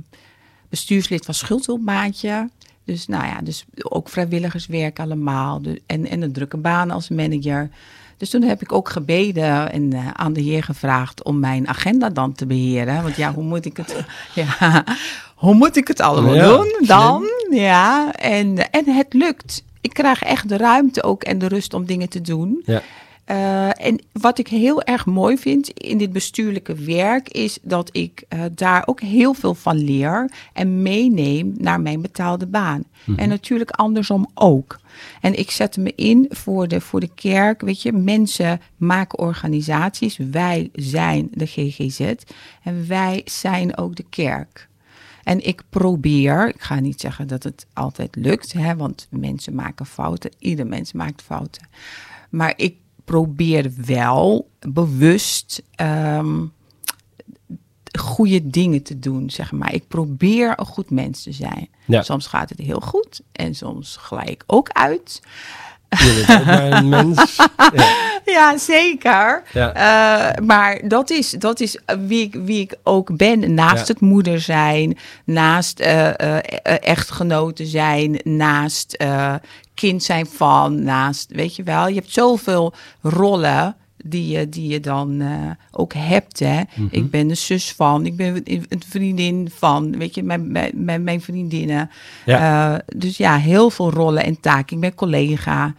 bestuurslid 0.70 1.26
van 1.26 1.34
Schuldhulpmaatje. 1.34 2.50
Dus 2.86 3.08
nou 3.08 3.26
ja, 3.26 3.42
dus 3.42 3.66
ook 3.84 4.10
vrijwilligerswerk 4.10 5.00
allemaal. 5.00 5.62
En, 5.86 6.08
en 6.08 6.22
een 6.22 6.34
drukke 6.34 6.58
baan 6.58 6.92
als 6.92 7.10
manager. 7.10 7.70
Dus 8.18 8.30
toen 8.30 8.42
heb 8.42 8.62
ik 8.62 8.72
ook 8.72 8.90
gebeden 8.90 9.72
en 9.72 9.94
eh, 9.94 10.08
aan 10.14 10.34
de 10.34 10.42
Heer 10.42 10.64
gevraagd 10.64 11.24
om 11.24 11.40
mijn 11.40 11.68
agenda 11.68 12.10
dan 12.10 12.34
te 12.34 12.46
beheren. 12.46 13.04
Want 13.04 13.16
ja, 13.16 13.34
hoe 13.34 13.44
moet 13.44 13.66
ik 13.66 13.78
het, 13.78 14.06
ja, 14.36 14.84
hoe 15.36 15.54
moet 15.54 15.76
ik 15.76 15.88
het 15.88 16.02
allemaal 16.02 16.36
Ja, 16.36 16.48
doen 16.48 16.76
dan? 16.86 17.24
Ja, 17.50 18.14
en, 18.14 18.72
en 18.72 18.90
het 18.90 19.14
lukt. 19.14 19.64
Ik 19.82 19.94
krijg 19.94 20.24
echt 20.24 20.50
de 20.50 20.58
ruimte 20.58 21.04
ook 21.04 21.24
en 21.24 21.38
de 21.38 21.48
rust 21.48 21.74
om 21.74 21.86
dingen 21.86 22.10
te 22.10 22.22
doen. 22.22 22.62
Ja. 22.66 22.82
Eh, 23.24 23.86
en 23.86 24.02
wat 24.12 24.40
ik 24.40 24.48
heel 24.48 24.82
erg 24.82 25.06
mooi 25.06 25.38
vind 25.38 25.70
in 25.70 25.98
dit 25.98 26.12
bestuurlijke 26.12 26.76
werk 26.76 27.30
is 27.30 27.60
dat 27.62 27.90
ik 27.92 28.24
eh, 28.28 28.40
daar 28.52 28.84
ook 28.86 29.02
heel 29.02 29.34
veel 29.34 29.54
van 29.54 29.78
leer 29.78 30.32
en 30.54 30.82
meeneem 30.82 31.54
naar 31.58 31.82
mijn 31.82 32.02
betaalde 32.02 32.48
baan. 32.48 32.84
En 33.16 33.30
natuurlijk 33.30 33.72
andersom 33.72 34.30
ook. 34.34 34.80
En 35.22 35.40
ik 35.40 35.52
zet 35.52 35.78
me 35.78 35.94
in 35.96 36.26
voor 36.30 36.68
de, 36.68 36.82
voor 36.82 37.00
de 37.00 37.10
kerk. 37.16 37.62
Weet 37.62 37.82
je, 37.82 37.92
mensen 37.92 38.62
maken 38.78 39.20
organisaties. 39.20 40.18
Wij 40.18 40.70
zijn 40.74 41.28
de 41.32 41.46
GGZ 41.46 42.14
en 42.64 42.88
wij 42.88 43.22
zijn 43.26 43.78
ook 43.78 43.96
de 43.96 44.06
kerk. 44.10 44.68
En 45.24 45.46
ik 45.46 45.62
probeer, 45.70 46.48
ik 46.48 46.62
ga 46.62 46.80
niet 46.80 47.02
zeggen 47.02 47.28
dat 47.28 47.44
het 47.44 47.66
altijd 47.74 48.16
lukt, 48.16 48.54
hè, 48.54 48.76
want 48.76 49.08
mensen 49.10 49.56
maken 49.56 49.86
fouten. 49.86 50.32
Ieder 50.40 50.68
mens 50.68 50.94
maakt 50.94 51.22
fouten. 51.22 51.68
Maar 52.30 52.54
ik 52.56 52.76
probeer 53.06 53.72
wel 53.86 54.50
bewust 54.60 55.64
ehm, 55.76 56.46
goede 58.00 58.48
dingen 58.48 58.82
te 58.82 59.00
doen, 59.00 59.30
zeg 59.30 59.52
maar. 59.52 59.74
Ik 59.74 59.88
probeer 59.88 60.54
een 60.56 60.66
goed 60.66 60.90
mens 60.90 61.24
te 61.24 61.32
zijn. 61.32 61.70
Ja. 61.86 62.02
Soms 62.02 62.28
gaat 62.28 62.50
het 62.50 62.60
heel 62.60 62.80
goed 62.80 63.22
en 63.32 63.56
soms 63.56 63.98
glij 63.98 64.26
ik 64.26 64.44
ook 64.48 64.70
uit. 64.70 65.22
Je 66.00 66.24
bent 66.28 66.40
ook 66.40 66.46
maar 66.46 66.72
een 66.72 66.90
mens. 66.90 67.36
Ja. 67.74 68.12
Ja, 68.26 68.58
zeker. 68.58 69.44
Ja. 69.54 69.74
Eh, 69.74 70.44
maar 70.46 70.82
dat 70.88 71.10
is, 71.10 71.30
dat 71.30 71.60
is 71.60 71.78
wie, 72.08 72.22
ik, 72.24 72.36
wie 72.46 72.60
ik 72.62 72.76
ook 72.84 73.18
ben. 73.18 73.54
Naast 73.54 73.88
Ja. 73.88 73.94
het 73.94 74.00
moeder 74.02 74.42
zijn, 74.42 74.98
naast 75.26 75.80
eh, 75.80 76.08
eh, 76.10 76.38
eh, 76.38 76.76
echtgenoten 76.82 77.66
zijn, 77.66 78.20
naast 78.24 78.94
eh, 78.94 79.34
kind 79.74 80.04
zijn 80.04 80.26
van, 80.26 80.84
naast, 80.84 81.32
weet 81.32 81.56
je 81.56 81.64
wel. 81.64 81.88
Je 81.88 81.96
hebt 81.96 82.12
zoveel 82.12 82.74
rollen 83.02 83.76
die 84.06 84.28
je, 84.38 84.50
die 84.50 84.68
je 84.70 84.80
dan 84.80 85.22
eh, 85.22 85.30
ook 85.72 85.94
hebt. 85.94 86.40
Hè? 86.40 86.62
Mhm. 86.76 86.88
Ik 86.90 87.12
ben 87.12 87.28
de 87.28 87.36
zus 87.36 87.72
van, 87.72 88.06
ik 88.06 88.16
ben 88.16 88.42
een 88.46 88.84
vriendin 88.90 89.52
van, 89.56 89.98
weet 89.98 90.16
je, 90.16 90.24
mijn, 90.24 90.52
mijn, 90.74 91.04
mijn, 91.04 91.22
vriendinnen. 91.22 91.90
Ja. 92.26 92.74
Eh, 92.74 92.80
dus 92.96 93.18
ja, 93.18 93.38
heel 93.38 93.70
veel 93.70 93.92
rollen 93.92 94.24
en 94.24 94.40
taken. 94.40 94.76
Ik 94.76 94.82
ben 94.82 94.96
collega. 94.96 95.74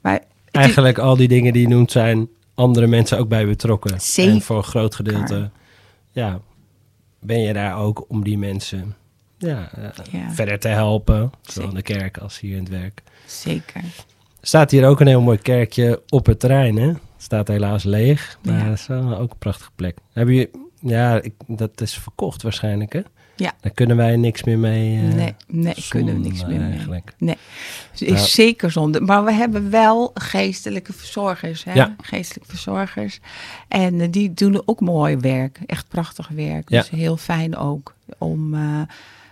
Maar 0.00 0.20
Eigenlijk 0.50 0.98
al 0.98 1.16
die 1.16 1.28
dingen 1.28 1.52
die 1.52 1.62
je 1.62 1.68
noemt 1.68 1.90
zijn 1.92 2.28
andere 2.54 2.86
mensen 2.86 3.18
ook 3.18 3.28
bij 3.28 3.46
betrokken. 3.46 4.00
Zeker. 4.00 4.32
En 4.32 4.40
voor 4.40 4.56
een 4.56 4.62
groot 4.64 4.94
gedeelte 4.94 5.50
ja, 6.12 6.40
ben 7.20 7.40
je 7.40 7.52
daar 7.52 7.76
ook 7.78 8.04
om 8.08 8.24
die 8.24 8.38
mensen 8.38 8.96
ja, 9.38 9.70
eh, 9.74 10.04
Ja. 10.10 10.30
verder 10.30 10.58
te 10.58 10.68
helpen. 10.68 11.30
Zowel 11.42 11.68
in 11.68 11.74
de 11.74 11.82
kerk 11.82 12.18
als 12.18 12.40
hier 12.40 12.52
in 12.56 12.62
het 12.62 12.68
werk. 12.68 13.02
Zeker. 13.26 13.80
Staat 14.40 14.70
hier 14.70 14.86
ook 14.86 15.00
een 15.00 15.06
heel 15.06 15.20
mooi 15.20 15.38
kerkje 15.38 16.02
op 16.08 16.26
het 16.26 16.40
terrein, 16.40 16.76
hè? 16.76 16.92
Staat 17.16 17.48
helaas 17.48 17.82
leeg, 17.84 18.38
maar 18.44 18.66
Ja. 18.66 18.72
is 18.72 18.86
wel 18.86 19.18
ook 19.18 19.30
een 19.30 19.38
prachtige 19.38 19.70
plek. 19.74 19.98
Hebben 20.12 20.34
je, 20.34 20.50
ja, 20.80 21.20
ik, 21.22 21.34
dat 21.46 21.80
is 21.80 21.94
verkocht 21.98 22.42
waarschijnlijk, 22.42 22.92
hè? 22.92 23.00
Ja. 23.40 23.52
Daar 23.60 23.72
kunnen 23.72 23.96
wij 23.96 24.16
niks 24.16 24.42
meer 24.44 24.58
mee. 24.58 24.96
eh, 25.08 25.14
nee, 25.14 25.34
nee, 25.46 25.74
kunnen 25.88 26.14
we 26.14 26.20
niks 26.20 26.44
meer 26.46 26.60
mee. 26.60 26.70
eigenlijk. 26.70 27.14
Nee, 27.18 27.36
het 27.90 28.00
is 28.00 28.08
Ja. 28.08 28.16
zeker 28.16 28.70
zonde. 28.70 29.00
Maar 29.00 29.24
we 29.24 29.32
hebben 29.32 29.70
wel 29.70 30.10
geestelijke 30.14 30.92
verzorgers. 30.92 31.64
Hè? 31.64 31.72
Ja. 31.72 31.94
Geestelijke 32.02 32.48
verzorgers. 32.50 33.20
En 33.68 34.00
eh, 34.00 34.08
die 34.10 34.34
doen 34.34 34.62
ook 34.64 34.80
mooi 34.80 35.16
werk. 35.16 35.60
Echt 35.66 35.88
prachtig 35.88 36.28
werk. 36.28 36.70
Ja. 36.70 36.80
Dus 36.80 36.90
heel 36.90 37.16
fijn 37.16 37.56
ook 37.56 37.94
om 38.18 38.54
eh, 38.54 38.80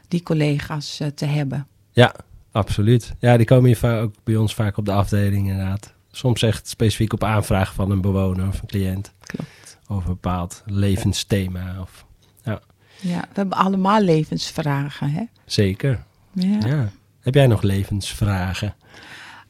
die 0.08 0.22
collega's 0.22 1.00
te 1.14 1.24
hebben. 1.26 1.66
Ja, 1.92 2.14
absoluut. 2.52 3.14
Ja, 3.18 3.36
die 3.36 3.46
komen 3.46 3.66
hier 3.80 4.00
ook 4.00 4.14
bij 4.24 4.36
ons 4.36 4.54
vaak 4.54 4.76
op 4.76 4.84
de 4.84 4.92
afdeling 4.92 5.48
inderdaad. 5.48 5.92
Soms 6.10 6.42
echt 6.42 6.68
specifiek 6.68 7.12
op 7.12 7.24
aanvraag 7.24 7.74
van 7.74 7.90
een 7.90 8.00
bewoner 8.00 8.46
of 8.48 8.60
een 8.60 8.66
cliënt. 8.68 9.12
Klopt. 9.20 9.78
Over 9.88 10.08
een 10.08 10.14
bepaald 10.20 10.62
levensthema. 10.66 11.76
Of, 11.80 12.04
ja, 12.44 12.60
Ja, 13.00 13.20
we 13.20 13.34
hebben 13.34 13.58
allemaal 13.58 14.00
levensvragen. 14.00 15.10
Hè? 15.10 15.22
zeker. 15.44 16.04
Ja. 16.32 16.58
Ja. 16.66 16.90
Heb 17.20 17.34
jij 17.34 17.46
nog 17.46 17.62
levensvragen? 17.62 18.74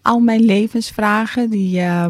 Al 0.02 0.20
mijn 0.20 0.40
levensvragen 0.40 1.50
die 1.50 1.80
eh, 1.80 2.06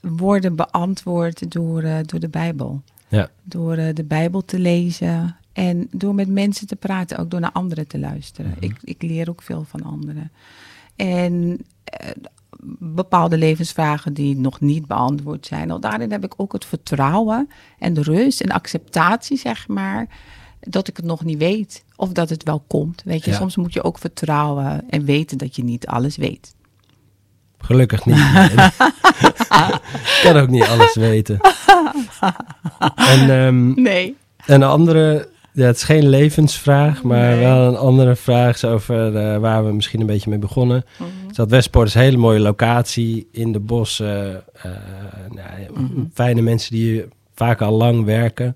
worden 0.00 0.56
beantwoord 0.56 1.52
door, 1.52 1.82
eh, 1.82 1.98
door 2.06 2.20
de 2.20 2.28
Bijbel. 2.28 2.82
Ja, 3.08 3.30
Door 3.42 3.76
eh, 3.76 3.94
de 3.94 4.04
Bijbel 4.04 4.44
te 4.44 4.58
lezen 4.58 5.36
en 5.52 5.88
door 5.90 6.14
met 6.14 6.28
mensen 6.28 6.66
te 6.66 6.76
praten, 6.76 7.18
ook 7.18 7.30
door 7.30 7.40
naar 7.40 7.52
anderen 7.52 7.86
te 7.86 7.98
luisteren. 7.98 8.50
Mhm. 8.50 8.64
ik, 8.64 8.76
ik 8.82 9.02
leer 9.02 9.28
ook 9.28 9.42
veel 9.42 9.64
van 9.68 9.82
anderen. 9.82 10.32
En 10.96 11.60
bepaalde 12.78 13.36
levensvragen 13.36 14.14
die 14.14 14.36
nog 14.36 14.60
niet 14.60 14.86
beantwoord 14.86 15.46
zijn, 15.46 15.68
nou, 15.68 15.80
daarin 15.80 16.10
heb 16.10 16.24
ik 16.24 16.34
ook 16.36 16.52
het 16.52 16.64
vertrouwen 16.64 17.48
en 17.78 17.94
de 17.94 18.02
rust 18.02 18.40
en 18.40 18.50
acceptatie, 18.50 19.36
zeg 19.36 19.68
maar, 19.68 20.08
dat 20.68 20.88
ik 20.88 20.96
het 20.96 21.06
nog 21.06 21.24
niet 21.24 21.38
weet. 21.38 21.84
Of 21.96 22.08
dat 22.12 22.28
het 22.28 22.42
wel 22.42 22.64
komt. 22.66 23.02
Weet 23.04 23.24
je, 23.24 23.30
Ja. 23.30 23.36
soms 23.36 23.56
moet 23.56 23.72
je 23.72 23.82
ook 23.82 23.98
vertrouwen 23.98 24.84
en 24.90 25.04
weten 25.04 25.38
dat 25.38 25.56
je 25.56 25.64
niet 25.64 25.86
alles 25.86 26.16
weet. 26.16 26.54
gelukkig 27.58 28.04
niet. 28.06 28.16
Nee. 28.32 28.50
Ik 29.92 30.20
kan 30.22 30.36
ook 30.36 30.48
niet 30.48 30.66
alles 30.66 30.94
weten. 30.94 31.40
En 32.94 33.30
ehm, 33.30 33.82
Nee. 33.82 34.16
een 34.46 34.62
andere, 34.62 35.28
ja, 35.52 35.66
het 35.66 35.76
is 35.76 35.82
geen 35.82 36.08
levensvraag, 36.08 37.02
maar 37.02 37.30
Nee. 37.30 37.38
wel 37.44 37.68
een 37.68 37.76
andere 37.76 38.16
vraag 38.16 38.54
is 38.54 38.64
over 38.64 39.16
eh, 39.16 39.38
waar 39.38 39.66
we 39.66 39.72
misschien 39.72 40.00
een 40.00 40.06
beetje 40.06 40.30
mee 40.30 40.38
begonnen. 40.38 40.84
Dus 41.26 41.36
dat 41.36 41.50
Westpoort 41.50 41.88
is 41.88 41.94
een 41.94 42.00
hele 42.00 42.16
mooie 42.16 42.40
locatie 42.40 43.28
in 43.32 43.52
de 43.52 43.60
bossen. 43.60 44.42
eh, 44.62 44.70
nou, 45.28 45.60
ja, 45.60 45.66
Mhm. 45.80 46.00
Fijne 46.14 46.40
mensen 46.42 46.74
die 46.74 47.04
vaak 47.34 47.60
al 47.60 47.72
lang 47.76 48.04
werken. 48.04 48.54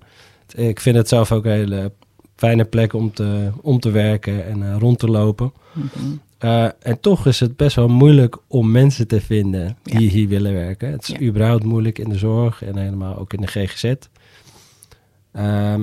Ik 0.57 0.79
vind 0.79 0.95
het 0.95 1.07
zelf 1.07 1.31
ook 1.31 1.45
een 1.45 1.51
hele 1.51 1.91
fijne 2.35 2.65
plek 2.65 2.93
om 2.93 3.13
te, 3.13 3.51
om 3.61 3.79
te 3.79 3.91
werken 3.91 4.45
en 4.45 4.63
eh, 4.71 4.75
rond 4.79 4.99
te 4.99 5.07
lopen. 5.07 5.53
Mhm. 5.73 5.87
Eh, 6.37 6.63
en 6.79 6.99
toch 6.99 7.25
is 7.25 7.39
het 7.39 7.55
best 7.57 7.75
wel 7.75 7.87
moeilijk 7.87 8.37
om 8.47 8.71
mensen 8.71 9.07
te 9.07 9.21
vinden 9.21 9.77
die 9.83 10.01
Ja. 10.01 10.09
hier 10.09 10.27
willen 10.27 10.53
werken. 10.53 10.91
Het 10.91 11.01
is 11.01 11.07
Ja. 11.07 11.19
überhaupt 11.21 11.63
moeilijk 11.63 11.99
in 11.99 12.09
de 12.09 12.17
zorg 12.17 12.63
en 12.63 12.77
helemaal 12.77 13.17
ook 13.17 13.33
in 13.33 13.41
de 13.41 13.47
GGZ. 13.47 13.93
Ehm, 15.31 15.81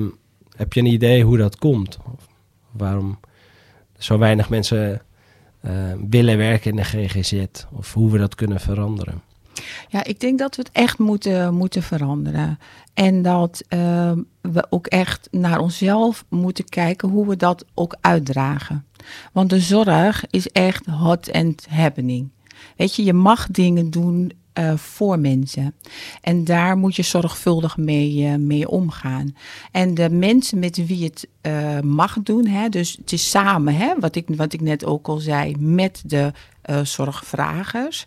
heb 0.55 0.73
je 0.73 0.79
een 0.79 0.85
idee 0.85 1.23
hoe 1.23 1.37
dat 1.37 1.57
komt? 1.57 1.97
Of 2.13 2.27
waarom 2.71 3.19
zo 3.97 4.17
weinig 4.17 4.49
mensen 4.49 5.01
eh, 5.61 5.71
willen 6.09 6.37
werken 6.37 6.69
in 6.71 6.75
de 6.75 6.83
GGZ? 6.83 7.43
Of 7.71 7.93
hoe 7.93 8.11
we 8.11 8.17
dat 8.17 8.35
kunnen 8.35 8.59
veranderen? 8.59 9.21
Ja, 9.87 10.03
ik 10.03 10.19
denk 10.19 10.39
dat 10.39 10.55
we 10.55 10.61
het 10.61 10.71
echt 10.71 10.99
moeten, 10.99 11.53
moeten 11.53 11.83
veranderen. 11.83 12.59
En 12.93 13.21
dat 13.21 13.63
eh, 13.67 14.11
we 14.41 14.65
ook 14.69 14.87
echt 14.87 15.27
naar 15.31 15.59
onszelf 15.59 16.25
moeten 16.29 16.65
kijken 16.65 17.09
hoe 17.09 17.27
we 17.27 17.35
dat 17.35 17.65
ook 17.73 17.95
uitdragen. 18.01 18.85
Want 19.31 19.49
de 19.49 19.59
zorg 19.59 20.25
is 20.29 20.47
echt 20.47 20.85
hot 20.85 21.31
and 21.31 21.67
happening. 21.69 22.29
Weet 22.77 22.95
je, 22.95 23.03
je 23.03 23.13
mag 23.13 23.47
dingen 23.47 23.89
doen 23.89 24.31
eh, 24.55 24.75
voor 24.75 25.19
mensen. 25.19 25.73
En 26.21 26.43
daar 26.43 26.77
moet 26.77 26.95
je 26.95 27.03
zorgvuldig 27.03 27.77
mee, 27.77 28.25
eh, 28.25 28.35
mee 28.35 28.69
omgaan. 28.69 29.35
En 29.71 29.93
de 29.93 30.09
mensen 30.09 30.59
met 30.59 30.85
wie 30.85 31.03
het 31.03 31.27
eh, 31.41 31.79
mag 31.79 32.17
doen, 32.23 32.47
hè, 32.47 32.69
dus 32.69 32.95
het 32.97 33.11
is 33.11 33.29
samen, 33.29 33.75
hè, 33.75 33.93
wat, 33.99 34.15
ik, 34.15 34.25
wat 34.27 34.53
ik 34.53 34.61
net 34.61 34.85
ook 34.85 35.07
al 35.07 35.17
zei, 35.17 35.55
met 35.59 36.03
de 36.05 36.31
zorgvragers. 36.83 38.05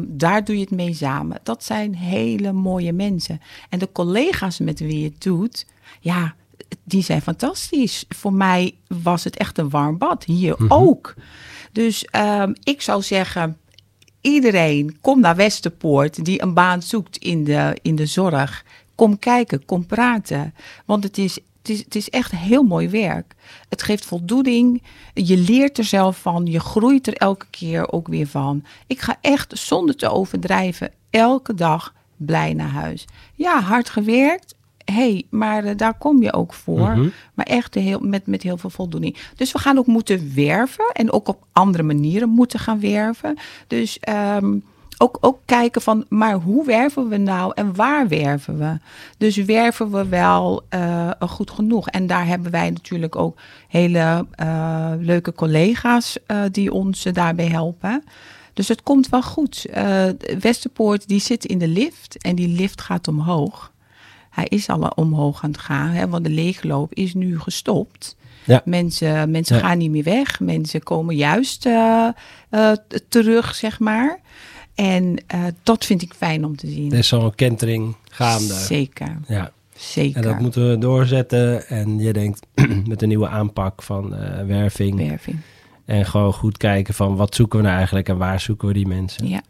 daar 0.00 0.44
doe 0.44 0.54
je 0.54 0.60
het 0.60 0.70
mee 0.70 0.94
samen. 0.94 1.40
Dat 1.42 1.64
zijn 1.64 1.94
hele 1.94 2.52
mooie 2.52 2.92
mensen. 2.92 3.40
En 3.68 3.78
de 3.78 3.92
collega's 3.92 4.58
met 4.58 4.80
wie 4.80 4.98
je 4.98 5.04
het 5.04 5.22
doet, 5.22 5.66
ja, 6.00 6.34
die 6.84 7.02
zijn 7.02 7.22
fantastisch. 7.22 8.04
Voor 8.08 8.32
mij 8.32 8.74
was 8.86 9.24
het 9.24 9.36
echt 9.36 9.58
een 9.58 9.70
warm 9.70 9.98
bad. 9.98 10.24
Hier 10.24 10.56
ook. 10.68 11.14
Dus 11.72 12.04
ehm, 12.04 12.52
ik 12.62 12.82
zou 12.82 13.02
zeggen, 13.02 13.56
iedereen, 14.28 14.98
kom 15.00 15.20
naar 15.20 15.36
Westerpoort 15.36 16.24
die 16.24 16.42
een 16.42 16.54
baan 16.54 16.82
zoekt 16.82 17.16
in 17.16 17.44
de, 17.44 17.78
in 17.82 17.96
de 17.96 18.06
zorg. 18.06 18.64
Kom 18.94 19.18
kijken, 19.18 19.64
kom 19.64 19.86
praten. 19.86 20.54
Want 20.84 21.04
het 21.04 21.18
is, 21.18 21.34
het, 21.34 21.68
is, 21.68 21.78
het 21.78 21.94
is 21.94 22.10
echt 22.10 22.30
heel 22.30 22.62
mooi 22.62 22.88
werk. 22.88 23.34
Het 23.68 23.82
geeft 23.82 24.04
voldoening. 24.04 24.82
Je 25.14 25.36
leert 25.36 25.78
er 25.78 25.84
zelf 25.84 26.18
van. 26.18 26.46
Je 26.46 26.60
groeit 26.60 27.06
er 27.06 27.14
elke 27.14 27.46
keer 27.50 27.92
ook 27.92 28.08
weer 28.08 28.26
van. 28.26 28.64
Ik 28.86 29.00
ga 29.00 29.16
echt, 29.20 29.58
zonder 29.58 29.96
te 29.96 30.08
overdrijven, 30.08 30.92
elke 31.10 31.54
dag 31.54 31.94
blij 32.16 32.54
naar 32.54 32.68
huis. 32.68 33.04
Ja, 33.34 33.60
hard 33.60 33.90
gewerkt. 33.90 34.54
Hey, 34.92 35.26
maar 35.30 35.64
eh, 35.64 35.76
daar 35.76 35.94
kom 35.94 36.22
je 36.22 36.32
ook 36.32 36.54
voor. 36.54 36.90
Mhm. 36.90 37.08
Maar 37.34 37.46
echt 37.46 37.74
heel, 37.74 37.98
met, 38.00 38.26
met 38.26 38.42
heel 38.42 38.56
veel 38.56 38.70
voldoening. 38.70 39.16
Dus 39.36 39.52
we 39.52 39.58
gaan 39.58 39.78
ook 39.78 39.86
moeten 39.86 40.32
werven. 40.34 40.90
En 40.92 41.12
ook 41.12 41.28
op 41.28 41.46
andere 41.52 41.82
manieren 41.82 42.28
moeten 42.28 42.58
gaan 42.58 42.80
werven. 42.80 43.36
Dus 43.66 43.98
ehm, 43.98 44.56
ook, 44.98 45.18
ook 45.20 45.38
kijken 45.44 45.82
van, 45.82 46.04
maar 46.08 46.34
hoe 46.34 46.64
werven 46.66 47.08
we 47.08 47.16
nou 47.16 47.52
en 47.54 47.74
waar 47.74 48.08
werven 48.08 48.58
we? 48.58 48.78
Dus 49.18 49.36
werven 49.36 49.90
we 49.90 50.08
wel 50.08 50.62
eh, 50.68 51.10
goed 51.20 51.50
genoeg? 51.50 51.88
En 51.88 52.06
daar 52.06 52.26
hebben 52.26 52.50
wij 52.50 52.70
natuurlijk 52.70 53.16
ook 53.16 53.38
hele 53.68 54.26
eh, 54.30 54.92
leuke 54.98 55.32
collega's 55.32 56.18
die 56.50 56.72
ons 56.72 57.02
daarbij 57.02 57.48
helpen. 57.48 58.02
Dus 58.58 58.68
het 58.68 58.82
komt 58.82 59.08
wel 59.08 59.22
goed. 59.22 59.64
Eh, 59.64 60.04
Westerpoort 60.40 61.08
die 61.08 61.20
zit 61.20 61.44
in 61.44 61.58
de 61.58 61.68
lift 61.68 62.16
en 62.22 62.34
die 62.34 62.48
lift 62.48 62.80
gaat 62.80 63.08
omhoog. 63.08 63.72
Hij 64.38 64.46
is 64.48 64.68
al 64.68 64.80
omhoog 64.94 65.42
aan 65.44 65.50
het 65.50 65.60
gaan, 65.60 65.88
hè, 65.90 66.08
want 66.08 66.24
de 66.24 66.30
leegloop 66.30 66.94
is 66.94 67.14
nu 67.14 67.40
gestopt. 67.40 68.16
Ja. 68.44 68.62
Mensen, 68.64 69.30
mensen 69.30 69.56
Ja. 69.56 69.62
gaan 69.62 69.78
niet 69.78 69.90
meer 69.90 70.02
weg. 70.04 70.40
Mensen 70.40 70.82
komen 70.82 71.16
juist 71.16 71.66
eh, 71.66 72.08
eh, 72.50 72.72
terug, 73.08 73.54
zeg 73.54 73.78
maar. 73.78 74.20
En 74.74 75.16
eh, 75.26 75.44
dat 75.62 75.84
vind 75.84 76.02
ik 76.02 76.12
fijn 76.14 76.44
om 76.44 76.56
te 76.56 76.66
zien. 76.66 76.92
Er 76.92 76.98
is 76.98 77.08
zo'n 77.08 77.34
kentering 77.34 77.94
gaande. 78.10 78.54
Zeker, 78.54 79.18
Ja. 79.26 79.50
zeker. 79.76 80.16
En 80.16 80.22
dat 80.22 80.38
moeten 80.40 80.70
we 80.70 80.78
doorzetten. 80.78 81.66
En 81.68 81.98
je 81.98 82.12
denkt 82.12 82.46
met 82.88 83.02
een 83.02 83.08
nieuwe 83.08 83.28
aanpak 83.28 83.82
van 83.82 84.14
werving. 84.46 85.08
Werving. 85.08 85.36
En 85.84 86.06
gewoon 86.06 86.32
goed 86.32 86.56
kijken 86.56 86.94
van 86.94 87.16
wat 87.16 87.34
zoeken 87.34 87.58
we 87.58 87.64
nou 87.64 87.76
eigenlijk 87.76 88.08
en 88.08 88.16
waar 88.18 88.40
zoeken 88.40 88.68
we 88.68 88.74
die 88.74 88.86
mensen. 88.86 89.28
Ja. 89.28 89.42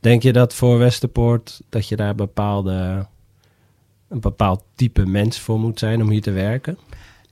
Denk 0.00 0.22
je 0.22 0.32
dat 0.32 0.54
voor 0.54 0.78
Westerpoort 0.78 1.60
dat 1.68 1.88
je 1.88 1.96
daar 1.96 2.14
bepaalde, 2.14 3.06
een 4.08 4.20
bepaald 4.20 4.62
type 4.74 5.06
mens 5.06 5.38
voor 5.38 5.60
moet 5.60 5.78
zijn 5.78 6.02
om 6.02 6.10
hier 6.10 6.22
te 6.22 6.30
werken? 6.30 6.78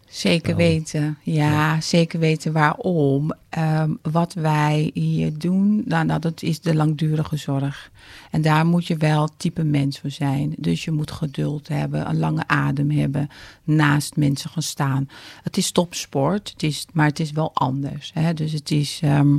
Zeker 0.08 0.56
Wel. 0.56 0.66
weten. 0.66 1.18
Ja, 1.22 1.80
zeker 1.80 2.18
weten 2.18 2.52
waarom. 2.52 3.32
Ehm, 3.48 3.90
wat 4.02 4.32
wij 4.32 4.90
hier 4.94 5.38
doen, 5.38 5.82
nou, 5.84 6.04
nou, 6.04 6.20
dat 6.20 6.42
is 6.42 6.60
de 6.60 6.74
langdurige 6.74 7.36
zorg. 7.36 7.90
En 8.30 8.42
daar 8.42 8.66
moet 8.66 8.86
je 8.86 8.96
wel 8.96 9.28
type 9.36 9.64
mens 9.64 10.00
voor 10.00 10.10
zijn. 10.10 10.54
Dus 10.58 10.84
je 10.84 10.90
moet 10.90 11.10
geduld 11.10 11.68
hebben, 11.68 12.08
een 12.08 12.18
lange 12.18 12.46
adem 12.46 12.90
hebben, 12.90 13.28
naast 13.64 14.16
mensen 14.16 14.50
gaan 14.50 14.62
staan. 14.62 15.08
Het 15.42 15.56
is 15.56 15.70
topsport, 15.70 16.50
het 16.50 16.62
is, 16.62 16.86
maar 16.92 17.06
het 17.06 17.20
is 17.20 17.32
wel 17.32 17.50
anders. 17.54 18.10
Hè? 18.14 18.34
Dus 18.34 18.52
het 18.52 18.70
is, 18.70 19.00
ehm, 19.02 19.32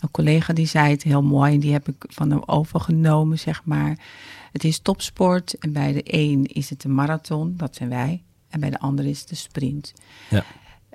een 0.00 0.10
collega 0.10 0.52
die 0.52 0.66
zei 0.66 0.90
het 0.90 1.02
heel 1.02 1.22
mooi 1.22 1.54
en 1.54 1.60
die 1.60 1.72
heb 1.72 1.88
ik 1.88 2.04
van 2.08 2.30
hem 2.30 2.42
overgenomen, 2.46 3.38
zeg 3.38 3.62
maar. 3.64 3.98
Het 4.52 4.64
is 4.64 4.78
topsport 4.78 5.58
en 5.58 5.72
bij 5.72 5.92
de 5.92 6.02
een 6.04 6.46
is 6.46 6.70
het 6.70 6.84
een 6.84 6.94
marathon, 6.94 7.54
dat 7.56 7.76
zijn 7.76 7.88
wij. 7.88 8.22
En 8.48 8.60
bij 8.60 8.70
de 8.70 8.78
ander 8.78 9.04
is 9.04 9.20
het 9.20 9.28
de 9.28 9.34
sprint. 9.34 9.92
Ja. 10.30 10.44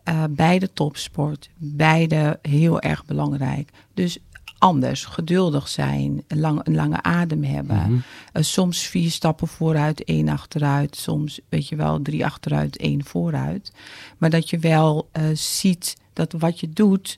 Eh, 0.06 0.24
beide 0.30 0.74
topsport, 0.74 1.50
beide 1.58 2.39
heel 2.41 2.82
erg 2.82 3.06
belangrijk. 3.06 3.70
Dus 3.94 4.18
anders, 4.58 5.06
geduldig 5.06 5.68
zijn, 5.68 6.24
een, 6.28 6.39
lang, 6.39 6.60
een 6.63 6.76
lange 6.76 7.02
adem 7.04 7.44
hebben. 7.44 7.76
Mhm. 7.76 7.98
Eh, 8.32 8.44
soms 8.44 8.88
vier 8.88 9.12
stappen 9.12 9.48
vooruit, 9.48 10.04
één 10.04 10.30
achteruit. 10.30 10.96
Soms, 10.96 11.39
weet 11.50 11.68
je 11.68 11.76
wel, 11.76 12.02
drie 12.02 12.26
achteruit, 12.26 12.78
één 12.78 13.04
vooruit. 13.06 13.72
Maar 14.18 14.30
dat 14.30 14.50
je 14.50 14.60
wel 14.60 15.10
eh, 15.12 15.24
ziet 15.34 15.98
dat 16.13 16.32
wat 16.32 16.60
je 16.60 16.70
doet 16.70 17.18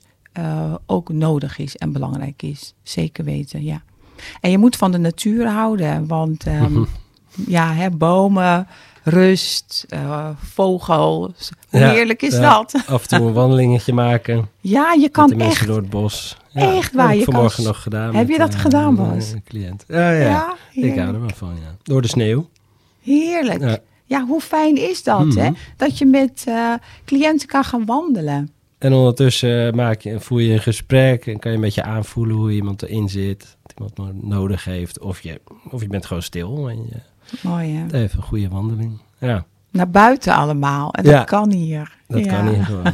ook 0.86 1.12
nodig 1.12 1.58
is 1.58 1.76
en 1.76 1.92
belangrijk 1.92 2.42
is. 2.42 2.74
Zeker 2.82 3.24
weten, 3.24 3.64
ja. 3.64 3.82
En 4.40 4.50
je 4.50 4.58
moet 4.58 4.76
van 4.76 4.92
de 4.92 4.98
natuur 4.98 5.46
houden, 5.48 6.06
want 6.06 6.44
ehm, 6.46 6.82
ja, 7.46 7.72
hè, 7.72 7.90
bomen, 7.90 8.66
rust, 9.04 9.84
eh, 9.88 10.28
vogels. 10.42 11.50
Hoe 11.68 11.80
Ja, 11.80 11.90
heerlijk 11.90 12.22
is 12.22 12.34
ja. 12.34 12.40
dat? 12.40 12.74
Af 12.86 13.02
en 13.02 13.08
toe 13.18 13.26
een 13.26 13.32
wandelingetje 13.32 13.92
maken. 13.92 14.48
Ja, 14.60 14.92
je 14.92 15.00
met 15.00 15.10
kan 15.10 15.28
de 15.28 15.36
mensen 15.36 15.56
echt. 15.58 15.66
door 15.66 15.76
het 15.76 15.90
bos. 15.90 16.36
echt 16.52 16.92
waar, 16.94 17.08
Heb 17.08 17.18
je 17.18 17.24
kan 17.24 17.32
vanmorgen 17.32 17.62
s- 17.62 17.66
nog 17.66 17.82
gedaan. 17.82 18.14
Heb 18.14 18.28
je 18.28 18.38
dat 18.38 18.54
eh, 18.54 18.60
gedaan, 18.60 18.98
een, 18.98 19.10
Bas? 19.14 19.32
eh, 19.32 19.38
cliënt. 19.44 19.84
Ja, 19.88 20.10
ja. 20.10 20.54
Ik 20.72 20.96
hou 20.98 21.14
er 21.14 21.20
wel 21.20 21.30
van, 21.34 21.48
ja. 21.62 21.76
Door 21.82 22.02
de 22.02 22.08
sneeuw. 22.08 22.48
Heerlijk. 23.02 23.80
Ja. 24.04 24.24
Hoe 24.26 24.40
fijn 24.40 24.76
is 24.88 25.02
dat, 25.02 25.24
Mhm. 25.24 25.38
hè? 25.38 25.50
Dat 25.76 25.98
je 25.98 26.06
met 26.06 26.44
eh, 26.46 26.72
cliënten 27.04 27.48
kan 27.48 27.64
gaan 27.64 27.84
wandelen. 27.84 28.50
En 28.78 28.92
ondertussen 28.92 29.74
maak 29.76 30.00
je, 30.00 30.20
voer 30.20 30.40
je 30.42 30.52
een 30.52 30.60
gesprek 30.60 31.26
en 31.26 31.38
kan 31.38 31.50
je 31.50 31.56
een 31.56 31.62
beetje 31.62 31.82
aanvoelen 31.82 32.36
hoe 32.36 32.52
iemand 32.52 32.82
erin 32.82 33.08
zit. 33.08 33.56
Wat 33.62 33.72
iemand 33.92 33.96
no- 34.22 34.28
nodig 34.28 34.64
heeft. 34.64 34.98
Of 35.00 35.20
je, 35.20 35.40
of 35.70 35.80
je 35.82 35.88
bent 35.88 36.06
gewoon 36.06 36.22
stil 36.22 36.68
en 36.68 36.76
je 36.76 36.96
Mooi, 37.42 37.72
hè? 37.74 37.84
even 38.02 38.18
een 38.18 38.24
goede 38.24 38.48
wandeling. 38.48 38.98
Ja, 39.18 39.44
Naar 39.70 39.90
buiten 39.90 40.34
allemaal. 40.34 40.92
En 40.92 41.04
Ja. 41.04 41.16
dat 41.16 41.26
kan 41.26 41.52
hier. 41.52 41.96
dat 42.06 42.24
Ja. 42.24 42.36
kan 42.36 42.48
hier 42.54 42.64
gewoon. 42.64 42.92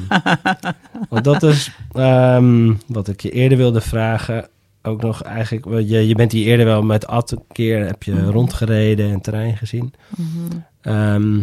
Want 1.10 1.24
dat 1.24 1.42
is 1.42 1.70
ehm, 1.92 2.72
wat 2.86 3.08
ik 3.08 3.20
je 3.20 3.30
eerder 3.30 3.58
wilde 3.58 3.80
vragen. 3.80 4.48
Ook 4.82 5.02
nog 5.02 5.22
eigenlijk, 5.22 5.88
je, 5.88 6.06
je 6.08 6.14
bent 6.14 6.32
hier 6.32 6.46
eerder 6.46 6.66
wel 6.66 6.82
met 6.82 7.06
Ad 7.06 7.30
een 7.30 7.42
keer, 7.52 7.86
heb 7.86 8.02
je 8.02 8.12
Mhm. 8.12 8.28
rondgereden 8.30 9.10
en 9.12 9.20
terrein 9.20 9.56
gezien. 9.56 9.92
Mhm. 10.16 10.58
Ehm, 10.80 11.40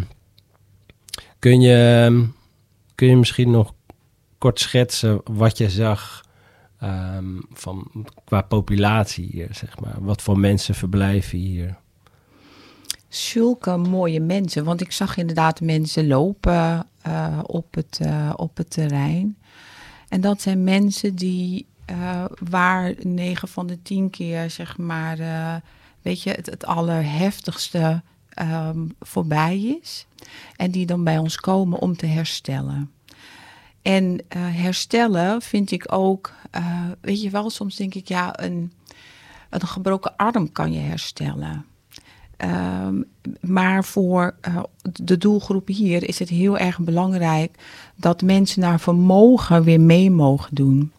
kun, 1.39 1.61
je, 1.61 2.27
kun 2.95 3.07
je 3.07 3.15
misschien 3.17 3.51
nog 3.51 3.73
kort 4.41 4.59
schetsen 4.59 5.21
wat 5.23 5.57
je 5.57 5.69
zag 5.69 6.25
ehm, 6.79 7.39
van, 7.53 8.07
qua 8.23 8.41
populatie 8.41 9.27
hier, 9.31 9.47
zeg 9.51 9.79
maar? 9.79 9.95
Wat 9.99 10.21
voor 10.21 10.39
mensen 10.39 10.75
verblijven 10.75 11.37
hier? 11.37 11.77
Zulke 13.07 13.77
mooie 13.77 14.19
mensen. 14.19 14.63
Want 14.63 14.81
ik 14.81 14.91
zag 14.91 15.17
inderdaad 15.17 15.61
mensen 15.61 16.07
lopen 16.07 16.87
eh, 17.01 17.39
op, 17.43 17.73
het, 17.73 17.99
eh, 18.01 18.33
op 18.35 18.57
het 18.57 18.71
terrein. 18.71 19.37
En 20.09 20.21
dat 20.21 20.41
zijn 20.41 20.63
mensen 20.63 21.15
die 21.15 21.65
eh, 21.85 22.25
waar 22.49 22.93
negen 22.99 23.47
van 23.47 23.67
de 23.67 23.81
tien 23.81 24.09
keer, 24.09 24.49
zeg 24.49 24.77
maar, 24.77 25.17
weet 26.01 26.21
je, 26.21 26.29
het, 26.29 26.45
het 26.45 26.65
allerheftigste 26.65 28.01
ehm, 28.29 28.87
voorbij 28.99 29.77
is. 29.81 30.05
En 30.55 30.71
die 30.71 30.85
dan 30.85 31.03
bij 31.03 31.17
ons 31.17 31.35
komen 31.35 31.79
om 31.79 31.95
te 31.97 32.05
herstellen. 32.05 32.91
En 33.81 34.19
eh, 34.27 34.41
herstellen 34.41 35.41
vind 35.41 35.71
ik 35.71 35.85
ook, 35.87 36.33
eh, 36.51 36.63
weet 37.01 37.21
je 37.21 37.29
wel, 37.29 37.49
soms 37.49 37.75
denk 37.75 37.95
ik, 37.95 38.07
ja, 38.07 38.39
een, 38.43 38.71
een 39.49 39.67
gebroken 39.67 40.15
arm 40.15 40.51
kan 40.51 40.73
je 40.73 40.79
herstellen. 40.79 41.65
Ehm, 42.37 43.01
maar 43.39 43.83
voor 43.83 44.35
eh, 44.41 44.63
de 44.81 45.17
doelgroep 45.17 45.67
hier 45.67 46.07
is 46.07 46.19
het 46.19 46.29
heel 46.29 46.57
erg 46.57 46.79
belangrijk 46.79 47.57
dat 47.95 48.21
mensen 48.21 48.61
naar 48.61 48.79
vermogen 48.79 49.63
weer 49.63 49.81
mee 49.81 50.11
mogen 50.11 50.55
doen. 50.55 50.91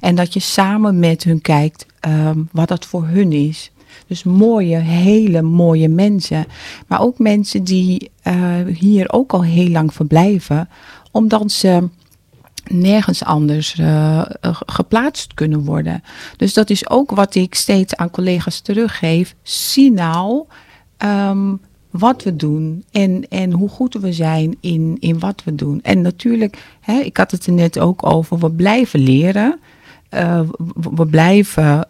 En 0.00 0.14
dat 0.14 0.32
je 0.32 0.40
samen 0.40 0.98
met 0.98 1.24
hun 1.24 1.40
kijkt 1.40 1.86
ehm, 2.00 2.42
wat 2.52 2.68
dat 2.68 2.86
voor 2.86 3.06
hun 3.06 3.32
is. 3.32 3.70
Dus 4.06 4.22
mooie, 4.22 4.76
hele 4.76 5.42
mooie 5.42 5.88
mensen. 5.88 6.46
Maar 6.86 7.00
ook 7.00 7.18
mensen 7.18 7.64
die 7.64 8.10
hier 8.66 9.12
ook 9.12 9.32
al 9.32 9.44
heel 9.44 9.68
lang 9.68 9.94
verblijven. 9.94 10.68
Omdat 11.10 11.52
ze 11.52 11.88
nergens 12.68 13.24
anders 13.24 13.78
eh, 13.78 14.18
eh, 14.18 14.26
geplaatst 14.66 15.34
kunnen 15.34 15.64
worden. 15.64 16.02
Dus 16.36 16.54
dat 16.54 16.70
is 16.70 16.90
ook 16.90 17.10
wat 17.10 17.34
ik 17.34 17.54
steeds 17.54 17.96
aan 17.96 18.10
collega's 18.10 18.60
teruggeef. 18.60 19.34
Zie 19.42 19.92
nou 19.92 20.44
ehm, 20.96 21.54
wat 21.90 22.22
we 22.22 22.36
doen 22.36 22.84
en, 22.90 23.28
en 23.28 23.52
hoe 23.52 23.68
goed 23.68 23.94
we 23.94 24.12
zijn 24.12 24.56
in, 24.60 24.96
in 25.00 25.18
wat 25.18 25.44
we 25.44 25.54
doen. 25.54 25.80
En 25.82 26.00
natuurlijk, 26.00 26.76
hè, 26.80 26.98
ik 26.98 27.16
had 27.16 27.30
het 27.30 27.46
er 27.46 27.52
net 27.52 27.78
ook 27.78 28.06
over, 28.06 28.38
we 28.38 28.50
blijven 28.50 29.00
leren. 29.00 29.60
Uh, 30.10 30.40
we, 30.94 31.06
blijven 31.06 31.88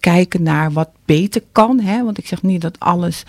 kijken 0.00 0.42
naar 0.42 0.72
wat 0.72 0.90
beter 1.04 1.42
kan. 1.52 1.80
Hè? 1.80 2.04
Want 2.04 2.18
ik 2.18 2.26
zeg 2.26 2.42
niet 2.42 2.60
dat 2.60 2.80
alles 2.80 3.22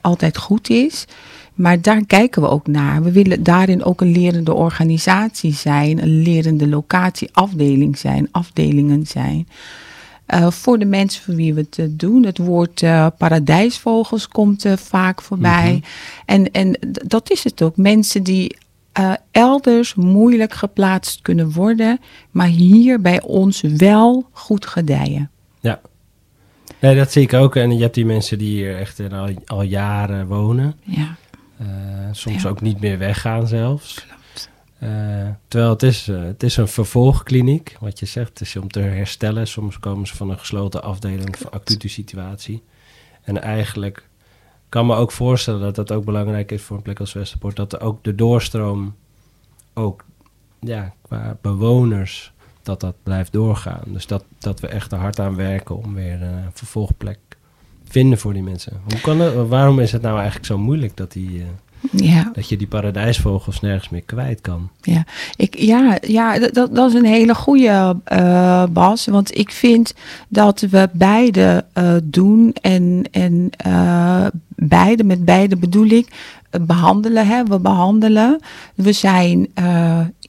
altijd 0.00 0.36
goed 0.36 0.70
is. 0.70 1.06
Maar 1.54 1.80
daar 1.80 2.04
kijken 2.06 2.42
we 2.42 2.48
ook 2.48 2.66
naar. 2.66 3.02
We 3.02 3.12
willen 3.12 3.42
daarin 3.42 3.84
ook 3.84 4.00
een 4.00 4.12
lerende 4.12 4.54
organisatie 4.54 5.54
zijn, 5.54 6.02
een 6.02 6.22
lerende 6.22 6.68
locatieafdeling 6.68 7.98
zijn, 7.98 8.28
afdelingen 8.30 9.06
zijn. 9.06 9.48
Uh, 10.34 10.50
voor 10.50 10.78
de 10.78 10.84
mensen 10.84 11.22
voor 11.22 11.34
wie 11.34 11.54
we 11.54 11.60
het 11.60 11.78
uh, 11.78 11.86
doen. 11.90 12.24
Het 12.24 12.38
woord 12.38 12.82
uh, 12.82 13.06
paradijsvogels 13.18 14.28
komt 14.28 14.66
vaak 14.76 15.22
voorbij. 15.22 15.72
Mm 15.72 15.82
-hmm. 15.82 15.82
en, 16.26 16.50
en 16.50 16.78
dat 17.06 17.30
is 17.30 17.44
het 17.44 17.62
ook. 17.62 17.76
Mensen 17.76 18.22
die 18.22 18.56
elders 19.30 19.94
moeilijk 19.94 20.52
geplaatst 20.54 21.22
kunnen 21.22 21.52
worden, 21.52 22.00
maar 22.30 22.46
hier 22.46 23.00
bij 23.00 23.22
ons 23.22 23.60
wel 23.60 24.28
goed 24.32 24.66
gedijen. 24.66 25.30
Ja. 25.60 25.80
Nee, 26.78 26.96
dat 26.96 27.12
zie 27.12 27.22
ik 27.22 27.32
ook. 27.32 27.56
En 27.56 27.72
je 27.76 27.82
hebt 27.82 27.94
die 27.94 28.06
mensen 28.06 28.38
die 28.38 28.48
hier 28.48 28.76
echt 28.76 29.00
al, 29.12 29.28
al 29.46 29.62
jaren 29.62 30.26
wonen. 30.26 30.74
Ja. 30.82 31.16
Uh, 31.62 31.68
soms 32.10 32.42
ja. 32.42 32.48
ook 32.48 32.60
niet 32.60 32.80
meer 32.80 32.98
weggaan 32.98 33.46
zelfs. 33.46 34.06
Uh, 34.82 35.28
terwijl 35.48 35.72
het 35.72 35.82
is, 35.82 36.08
uh, 36.08 36.22
het 36.22 36.42
is 36.42 36.56
een 36.56 36.68
vervolgkliniek, 36.68 37.76
wat 37.80 37.98
je 37.98 38.06
zegt. 38.06 38.28
Het 38.28 38.40
is 38.40 38.56
om 38.56 38.68
te 38.68 38.80
herstellen. 38.80 39.46
Soms 39.46 39.78
komen 39.78 40.06
ze 40.06 40.16
van 40.16 40.30
een 40.30 40.38
gesloten 40.38 40.82
afdeling 40.82 41.38
van 41.38 41.50
acute 41.50 41.88
situatie. 41.88 42.62
En 43.22 43.42
eigenlijk 43.42 44.08
kan 44.68 44.86
me 44.86 44.94
ook 44.94 45.12
voorstellen 45.12 45.60
dat 45.60 45.74
dat 45.74 45.92
ook 45.92 46.04
belangrijk 46.04 46.52
is 46.52 46.62
voor 46.62 46.76
een 46.76 46.82
plek 46.82 47.00
als 47.00 47.12
Westerpoort. 47.12 47.56
Dat 47.56 47.72
er 47.72 47.80
ook 47.80 48.04
de 48.04 48.14
doorstroom, 48.14 48.94
ook 49.74 50.04
ja, 50.60 50.94
qua 51.02 51.36
bewoners, 51.40 52.32
dat 52.62 52.80
dat 52.80 52.94
blijft 53.02 53.32
doorgaan. 53.32 53.84
Dus 53.86 54.06
dat, 54.06 54.24
dat 54.38 54.60
we 54.60 54.66
echt 54.66 54.92
er 54.92 54.98
hard 54.98 55.20
aan 55.20 55.36
werken 55.36 55.76
om 55.76 55.94
weer 55.94 56.22
een 56.22 56.50
vervolgplek 56.52 57.18
vinden 57.92 58.18
voor 58.18 58.32
die 58.32 58.42
mensen. 58.42 58.72
Hoe 58.90 59.00
kan 59.00 59.20
het, 59.20 59.48
waarom 59.48 59.80
is 59.80 59.92
het 59.92 60.02
nou 60.02 60.16
eigenlijk 60.16 60.46
zo 60.46 60.58
moeilijk 60.58 60.96
dat, 60.96 61.12
die, 61.12 61.30
uh, 61.30 61.44
ja. 61.90 62.30
dat 62.32 62.48
je 62.48 62.56
die 62.56 62.66
paradijsvogels 62.66 63.60
nergens 63.60 63.88
meer 63.88 64.02
kwijt 64.02 64.40
kan? 64.40 64.70
Ja, 64.80 65.04
ik, 65.36 65.58
ja, 65.58 65.98
ja 66.06 66.38
dat, 66.38 66.74
dat 66.74 66.88
is 66.88 66.94
een 66.94 67.04
hele 67.04 67.34
goede 67.34 67.96
uh, 68.12 68.64
Bas. 68.70 69.06
Want 69.06 69.38
ik 69.38 69.50
vind 69.50 69.94
dat 70.28 70.60
we 70.60 70.88
beide 70.92 71.64
uh, 71.78 71.94
doen 72.02 72.54
en, 72.60 73.04
en 73.10 73.50
beide, 74.48 75.04
met 75.04 75.24
beide 75.24 75.56
bedoel 75.56 75.86
ik, 75.86 76.08
behandelen. 76.60 77.26
Hè? 77.26 77.44
We 77.44 77.58
behandelen. 77.58 78.40
We 78.74 78.92
zijn 78.92 79.48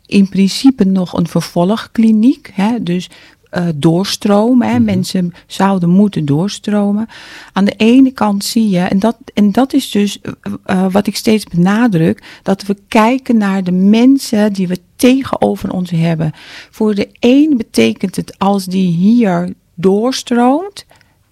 in 0.06 0.30
principe 0.30 0.86
nog 0.86 1.14
een 1.14 1.28
vervolgkliniek. 1.28 2.52
Hè? 2.54 2.84
Dus 2.84 3.10
uh, 3.58 3.68
doorstromen. 3.76 4.68
Hè. 4.68 4.72
Mm 4.74 4.78
-hmm. 4.78 4.86
Mensen 4.86 5.34
zouden 5.48 5.90
moeten 5.90 6.26
doorstromen. 6.26 7.08
Aan 7.54 7.66
de 7.66 7.76
ene 7.78 8.12
kant 8.12 8.44
zie 8.44 8.70
je, 8.70 8.80
en 8.80 9.00
dat, 9.00 9.18
en 9.34 9.52
dat 9.52 9.74
is 9.74 9.92
dus 9.92 10.20
uh, 10.66 10.86
wat 10.92 11.08
ik 11.08 11.16
steeds 11.16 11.46
benadruk, 11.46 12.24
dat 12.44 12.66
we 12.66 12.78
kijken 12.88 13.38
naar 13.38 13.64
de 13.64 13.72
mensen 13.72 14.54
die 14.54 14.68
we 14.68 14.80
tegenover 14.96 15.72
ons 15.72 15.90
hebben. 15.90 16.32
Voor 16.70 16.96
de 16.96 17.10
een 17.20 17.54
betekent 17.58 18.16
het 18.16 18.40
als 18.40 18.66
die 18.66 18.92
hier 18.92 19.54
doorstroomt, 19.74 20.86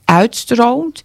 uitstroomt, 0.05 1.03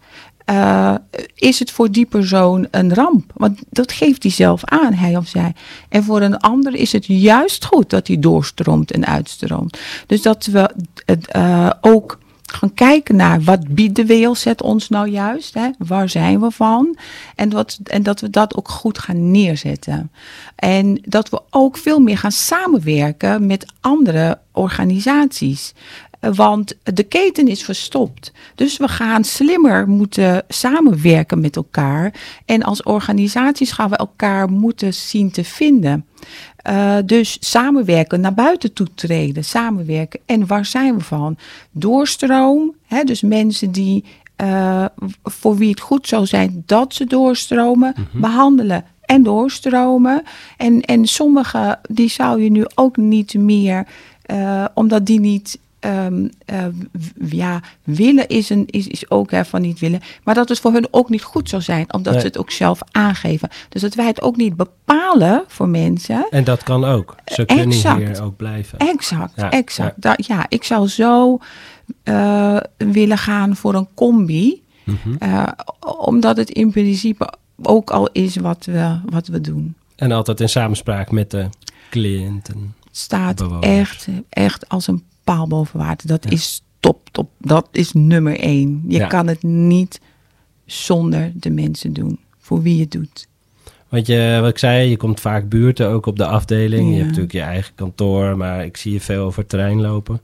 uh, 0.51 0.95
is 1.37 1.59
het 1.59 1.71
voor 1.71 1.91
die 1.91 2.07
persoon 2.07 2.67
een 2.71 2.95
ramp. 2.95 3.33
Want 3.35 3.59
dat 3.71 3.93
geeft 3.93 4.23
hij 4.23 4.33
zelf 4.33 4.65
aan, 4.65 4.93
hij 4.93 5.17
of 5.17 5.29
zij. 5.29 5.55
En 5.89 6.05
voor 6.05 6.21
een 6.21 6.39
ander 6.39 6.75
is 6.75 6.93
het 6.93 7.07
juist 7.07 7.65
goed 7.65 7.91
dat 7.91 8.07
hij 8.07 8.19
doorstroomt 8.19 8.91
en 8.91 9.07
uitstroomt. 9.07 9.79
Dus 10.07 10.23
dat 10.23 10.47
we 10.47 10.71
uh, 11.37 11.71
ook 11.81 12.19
gaan 12.47 12.75
kijken 12.75 13.17
naar 13.17 13.43
wat 13.43 13.69
biedt 13.69 13.97
de 13.97 14.07
WLZ 14.07 14.47
ons 14.63 14.89
nou 14.89 15.09
juist? 15.09 15.55
Hè? 15.55 15.71
Waar 15.79 16.09
zijn 16.09 16.41
we 16.41 16.51
van? 16.51 16.97
En, 17.35 17.51
wat, 17.51 17.79
en 17.85 18.03
dat 18.03 18.21
we 18.21 18.31
dat 18.31 18.57
ook 18.57 18.69
goed 18.69 18.99
gaan 18.99 19.31
neerzetten. 19.31 20.11
En 20.57 21.01
dat 21.05 21.29
we 21.29 21.43
ook 21.51 21.77
veel 21.77 21.99
meer 21.99 22.19
gaan 22.19 22.33
samenwerken 22.33 23.47
met 23.47 23.67
andere 23.81 24.39
organisaties. 24.53 25.75
Want 26.21 26.77
de 26.83 27.03
keten 27.03 27.49
is 27.49 27.65
verstopt. 27.65 28.33
Dus 28.55 28.77
we 28.77 28.89
gaan 28.89 29.25
slimmer 29.25 29.89
moeten 29.89 30.45
samenwerken 30.49 31.41
met 31.41 31.57
elkaar. 31.57 32.15
En 32.45 32.63
als 32.63 32.83
organisaties 32.83 33.73
gaan 33.73 33.91
we 33.91 33.97
elkaar 33.97 34.51
moeten 34.51 34.95
zien 34.95 35.31
te 35.31 35.45
vinden. 35.45 36.07
Uh, 36.69 36.97
dus 37.05 37.37
samenwerken, 37.41 38.21
naar 38.21 38.35
buiten 38.35 38.73
toe 38.73 38.87
treden, 38.95 39.45
samenwerken. 39.45 40.21
En 40.27 40.47
waar 40.47 40.67
zijn 40.67 40.97
we 40.97 41.05
van? 41.05 41.37
Doorstroom, 41.71 42.75
hè, 42.87 43.05
dus 43.05 43.21
mensen 43.21 43.71
die, 43.71 44.05
uh, 44.43 44.85
voor 45.25 45.57
wie 45.57 45.71
het 45.71 45.81
goed 45.81 46.09
zou 46.09 46.27
zijn 46.27 46.63
dat 46.67 46.95
ze 46.95 47.05
doorstromen, 47.05 47.95
mm 47.97 48.07
-hmm. 48.11 48.21
behandelen 48.21 48.85
en 49.05 49.23
doorstromen. 49.23 50.23
En, 50.57 50.81
en 50.81 51.07
sommige, 51.07 51.79
die 51.89 52.11
zou 52.11 52.43
je 52.43 52.51
nu 52.51 52.65
ook 52.75 52.97
niet 52.97 53.35
meer, 53.35 53.87
uh, 54.31 54.65
omdat 54.75 55.07
die 55.07 55.21
niet 55.21 55.59
Um, 55.87 56.31
uh, 56.53 56.65
ja, 57.31 57.61
willen 57.85 58.29
is, 58.29 58.51
een, 58.51 58.65
is, 58.67 58.87
is 58.87 59.11
ook 59.11 59.31
hè, 59.31 59.45
van 59.45 59.61
niet 59.61 59.79
willen. 59.79 60.01
Maar 60.25 60.35
dat 60.35 60.49
het 60.49 60.61
voor 60.61 60.73
hun 60.73 60.89
ook 60.91 61.09
niet 61.09 61.23
goed 61.23 61.49
zou 61.49 61.63
zijn, 61.63 61.93
omdat 61.93 62.13
nee. 62.13 62.21
ze 62.21 62.27
het 62.27 62.39
ook 62.39 62.51
zelf 62.51 62.81
aangeven. 62.91 63.49
Dus 63.69 63.81
dat 63.81 63.95
wij 63.95 64.07
het 64.07 64.23
ook 64.23 64.37
niet 64.37 64.57
bepalen 64.57 65.45
voor 65.47 65.69
mensen. 65.69 66.27
En 66.31 66.45
dat 66.45 66.63
kan 66.63 66.85
ook. 66.85 67.15
Ze 67.27 67.45
kunnen 67.45 67.67
exact. 67.67 67.99
hier 67.99 68.23
ook 68.23 68.37
blijven. 68.37 68.79
Exact, 68.79 69.33
ja, 69.37 69.51
exact. 69.51 69.95
Ja. 70.01 70.15
Ja, 70.17 70.47
ik 70.49 70.65
zou 70.65 70.89
zo 70.89 71.39
uh, 72.05 72.57
willen 72.77 73.19
gaan 73.19 73.57
voor 73.57 73.75
een 73.75 73.89
combi. 73.95 74.65
Mm 74.85 74.99
-hmm. 75.03 75.17
uh, 75.23 75.47
omdat 75.97 76.37
het 76.37 76.51
in 76.51 76.71
principe 76.71 77.33
ook 77.63 77.91
al 77.91 78.09
is 78.13 78.37
wat 78.37 78.65
we, 78.65 78.99
wat 79.05 79.27
we 79.27 79.41
doen. 79.41 79.75
En 79.97 80.13
altijd 80.13 80.41
in 80.41 80.49
samenspraak 80.49 81.11
met 81.11 81.31
de 81.31 81.49
cliënten. 81.91 82.75
Staat 82.91 83.61
echt, 83.61 84.09
echt 84.29 84.69
als 84.69 84.87
een 84.87 85.03
paal 85.27 85.47
boven 85.47 85.79
water. 85.79 86.09
Dat 86.09 86.25
ja. 86.25 86.31
is 86.31 86.63
top, 86.81 87.09
top. 87.11 87.31
Dat 87.39 87.69
is 87.73 87.93
nummer 87.93 88.39
één. 88.39 88.85
Je 88.89 88.99
ja. 88.99 89.07
kan 89.07 89.27
het 89.27 89.43
niet 89.43 90.01
zonder 90.65 91.33
de 91.35 91.51
mensen 91.51 91.93
doen. 91.93 92.19
Voor 92.39 92.63
wie 92.63 92.75
je 92.75 92.83
het 92.83 92.91
doet. 92.91 93.29
Want 93.89 94.07
je, 94.07 94.39
wat 94.41 94.51
ik 94.51 94.59
zei, 94.59 94.91
je 94.91 94.97
komt 94.97 95.21
vaak 95.21 95.49
buurten 95.49 95.89
ook 95.89 96.07
op 96.07 96.17
de 96.17 96.27
afdeling. 96.27 96.83
Ja. 96.83 96.91
Je 96.91 96.97
hebt 96.97 97.07
natuurlijk 97.07 97.33
je 97.33 97.41
eigen 97.41 97.75
kantoor, 97.75 98.37
maar 98.37 98.65
ik 98.65 98.77
zie 98.77 98.93
je 98.93 99.01
veel 99.01 99.25
over 99.25 99.41
het 99.41 99.49
terrein 99.49 99.81
lopen. 99.81 100.21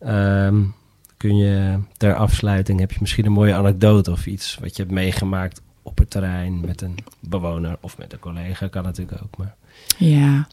Um, 0.00 0.74
kun 1.16 1.36
je 1.36 1.78
ter 1.96 2.14
afsluiting, 2.14 2.80
heb 2.80 2.92
je 2.92 2.98
misschien 3.00 3.26
een 3.26 3.32
mooie 3.32 3.54
anekdote 3.54 4.10
of 4.10 4.26
iets 4.26 4.58
wat 4.60 4.76
je 4.76 4.82
hebt 4.82 4.94
meegemaakt 4.94 5.62
op 5.82 5.98
het 5.98 6.10
terrein 6.10 6.60
met 6.60 6.80
een 6.82 6.94
bewoner 7.20 7.76
of 7.80 7.98
met 7.98 8.12
een 8.12 8.18
collega, 8.18 8.68
kan 8.68 8.82
natuurlijk 8.82 9.22
ook. 9.22 9.36
Maar... 9.36 9.54
Ja. 9.96 10.46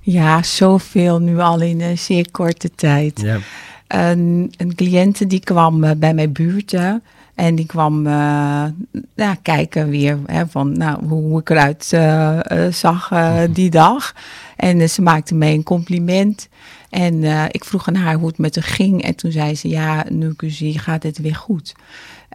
ja, 0.00 0.42
zoveel 0.42 1.18
nu 1.18 1.38
al 1.38 1.60
in 1.60 1.80
een 1.80 1.98
zeer 1.98 2.30
korte 2.30 2.70
tijd. 2.74 3.20
Ja. 3.20 3.38
Een, 3.86 4.52
een 4.56 4.74
cliënte 4.74 5.26
die 5.26 5.40
kwam 5.40 5.84
uh, 5.84 5.90
bij 5.96 6.14
mijn 6.14 6.32
buurt 6.32 6.74
en 7.34 7.54
die 7.54 7.66
kwam 7.66 8.06
uh, 8.06 8.64
ja, 9.14 9.34
kijken 9.42 9.88
weer 9.88 10.18
hè, 10.26 10.46
van 10.46 10.78
nou, 10.78 11.06
hoe, 11.06 11.22
hoe 11.22 11.40
ik 11.40 11.50
eruit 11.50 11.90
uh, 11.94 12.38
zag 12.70 13.12
die 13.52 13.70
dag. 13.70 14.14
En 14.56 14.90
ze 14.90 15.02
maakte 15.02 15.34
me 15.34 15.46
een 15.46 15.62
compliment. 15.62 16.48
En 16.90 17.24
ik 17.50 17.64
vroeg 17.64 17.88
aan 17.88 17.94
haar 17.94 18.14
hoe 18.14 18.28
het 18.28 18.38
met 18.38 18.54
haar 18.54 18.64
ging. 18.64 19.02
En 19.02 19.14
toen 19.14 19.32
zei 19.32 19.54
ze, 19.54 19.68
ja, 19.68 20.04
nu 20.08 20.30
ik 20.30 20.42
u 20.42 20.50
zie, 20.50 20.78
gaat 20.78 21.02
het 21.02 21.18
weer 21.18 21.34
goed. 21.34 21.74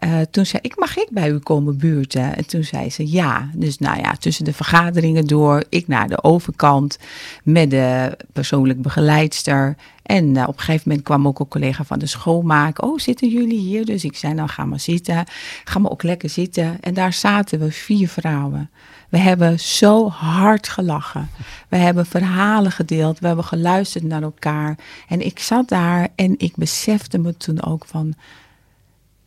Uh, 0.03 0.21
toen 0.31 0.45
zei 0.45 0.61
ik, 0.61 0.77
mag 0.77 0.97
ik 0.97 1.07
bij 1.11 1.29
u 1.29 1.39
komen 1.39 1.77
buurten? 1.77 2.35
En 2.35 2.47
toen 2.47 2.63
zei 2.63 2.89
ze 2.89 3.11
ja. 3.11 3.49
Dus 3.53 3.77
nou 3.77 3.99
ja, 3.99 4.15
tussen 4.15 4.45
de 4.45 4.53
vergaderingen 4.53 5.27
door, 5.27 5.63
ik 5.69 5.87
naar 5.87 6.07
de 6.07 6.23
overkant 6.23 6.99
met 7.43 7.69
de 7.69 8.17
persoonlijk 8.33 8.81
begeleidster. 8.81 9.75
En 10.03 10.35
uh, 10.35 10.41
op 10.41 10.57
een 10.57 10.59
gegeven 10.59 10.83
moment 10.85 11.05
kwam 11.05 11.27
ook 11.27 11.39
een 11.39 11.47
collega 11.47 11.83
van 11.83 11.99
de 11.99 12.05
schoonmaak. 12.05 12.83
Oh, 12.83 12.99
zitten 12.99 13.29
jullie 13.29 13.59
hier? 13.59 13.85
Dus 13.85 14.03
ik 14.03 14.15
zei, 14.15 14.33
nou 14.33 14.49
ga 14.49 14.65
maar 14.65 14.79
zitten. 14.79 15.25
Ga 15.63 15.79
maar 15.79 15.91
ook 15.91 16.03
lekker 16.03 16.29
zitten. 16.29 16.77
En 16.81 16.93
daar 16.93 17.13
zaten 17.13 17.59
we, 17.59 17.71
vier 17.71 18.09
vrouwen. 18.09 18.69
We 19.09 19.17
hebben 19.17 19.59
zo 19.59 20.09
hard 20.09 20.67
gelachen. 20.67 21.29
We 21.69 21.77
hebben 21.77 22.05
verhalen 22.05 22.71
gedeeld. 22.71 23.19
We 23.19 23.27
hebben 23.27 23.45
geluisterd 23.45 24.03
naar 24.03 24.21
elkaar. 24.21 24.77
En 25.07 25.25
ik 25.25 25.39
zat 25.39 25.69
daar 25.69 26.07
en 26.15 26.35
ik 26.37 26.55
besefte 26.55 27.17
me 27.17 27.37
toen 27.37 27.63
ook 27.63 27.85
van 27.85 28.13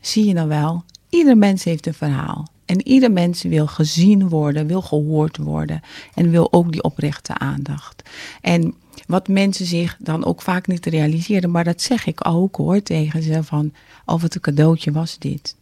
zie 0.00 0.26
je 0.26 0.32
nou 0.32 0.48
wel, 0.48 0.84
ieder 1.08 1.36
mens 1.36 1.64
heeft 1.64 1.86
een 1.86 1.94
verhaal. 1.94 2.46
En 2.64 2.88
ieder 2.88 3.12
mens 3.12 3.42
wil 3.42 3.66
gezien 3.66 4.28
worden, 4.28 4.66
wil 4.66 4.82
gehoord 4.82 5.36
worden 5.36 5.80
en 6.14 6.30
wil 6.30 6.52
ook 6.52 6.72
die 6.72 6.82
oprechte 6.82 7.38
aandacht. 7.38 8.02
En 8.40 8.74
wat 9.06 9.28
mensen 9.28 9.66
zich 9.66 9.96
dan 9.98 10.24
ook 10.24 10.42
vaak 10.42 10.66
niet 10.66 10.86
realiseren, 10.86 11.50
maar 11.50 11.64
dat 11.64 11.82
zeg 11.82 12.06
ik 12.06 12.26
ook 12.26 12.56
hoor 12.56 12.82
tegen 12.82 13.22
ze 13.22 13.42
van, 13.42 13.72
oh 14.04 14.20
wat 14.20 14.34
een 14.34 14.40
cadeautje 14.40 14.92
was 14.92 15.18
dit. 15.18 15.56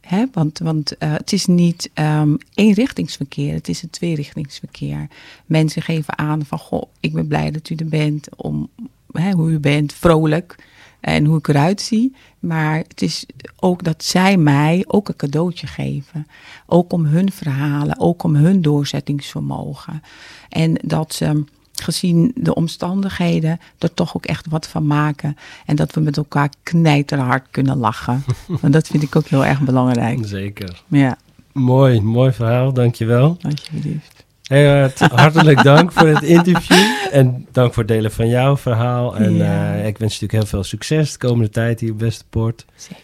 Hè? 0.00 0.24
Want, 0.32 0.58
want 0.58 0.96
eh, 0.98 1.12
het 1.12 1.32
is 1.32 1.46
niet 1.46 1.90
um, 1.94 2.36
eenrichtingsverkeer, 2.54 3.54
het 3.54 3.68
is 3.68 3.82
een 3.82 3.90
tweerichtingsverkeer. 3.90 5.08
Mensen 5.46 5.82
geven 5.82 6.18
aan 6.18 6.44
van, 6.44 6.58
goh, 6.58 6.82
ik 7.00 7.12
ben 7.12 7.26
blij 7.26 7.50
dat 7.50 7.70
u 7.70 7.74
er 7.74 7.88
bent, 7.88 8.28
om 8.36 8.68
hè, 9.12 9.30
hoe 9.30 9.50
u 9.50 9.58
bent, 9.58 9.92
vrolijk 9.92 10.56
en 11.00 11.24
hoe 11.24 11.38
ik 11.38 11.48
eruit 11.48 11.80
zie. 11.80 12.14
Maar 12.38 12.76
het 12.76 13.02
is 13.02 13.26
ook 13.56 13.84
dat 13.84 14.04
zij 14.04 14.36
mij 14.36 14.84
ook 14.86 15.08
een 15.08 15.16
cadeautje 15.16 15.66
geven. 15.66 16.26
Ook 16.66 16.92
om 16.92 17.04
hun 17.04 17.32
verhalen, 17.32 17.98
ook 18.00 18.22
om 18.22 18.34
hun 18.34 18.62
doorzettingsvermogen. 18.62 20.02
En 20.48 20.78
dat 20.84 21.14
ze 21.14 21.44
gezien 21.72 22.32
de 22.34 22.54
omstandigheden 22.54 23.58
er 23.78 23.94
toch 23.94 24.16
ook 24.16 24.26
echt 24.26 24.46
wat 24.48 24.66
van 24.68 24.86
maken. 24.86 25.36
En 25.66 25.76
dat 25.76 25.92
we 25.94 26.00
met 26.00 26.16
elkaar 26.16 26.50
knijterhard 26.62 27.46
kunnen 27.50 27.76
lachen. 27.76 28.24
Want 28.60 28.72
dat 28.72 28.86
vind 28.86 29.02
ik 29.02 29.16
ook 29.16 29.26
heel 29.28 29.44
erg 29.44 29.60
belangrijk. 29.60 30.18
Zeker. 30.22 30.82
Ja, 30.88 31.18
Mooi, 31.52 32.00
mooi 32.00 32.32
verhaal, 32.32 32.72
dankjewel. 32.72 33.36
alsjeblieft. 33.42 34.19
Hey, 34.50 34.82
Art, 34.82 34.98
hartelijk 35.22 35.62
dank 35.62 35.92
voor 35.92 36.06
het 36.08 36.22
interview. 36.22 36.76
En 37.10 37.46
dank 37.52 37.72
voor 37.74 37.82
het 37.82 37.92
delen 37.92 38.12
van 38.12 38.28
jouw 38.28 38.56
verhaal. 38.56 39.16
En 39.16 39.34
Ja. 39.34 39.74
eh, 39.74 39.86
ik 39.86 39.98
wens 39.98 40.14
je 40.18 40.20
natuurlijk 40.22 40.32
heel 40.32 40.46
veel 40.46 40.64
succes 40.64 41.12
de 41.12 41.18
komende 41.18 41.50
tijd 41.50 41.80
hier 41.80 41.92
op 41.92 42.00
Westerpoort. 42.00 42.66
Zeker. 42.74 43.02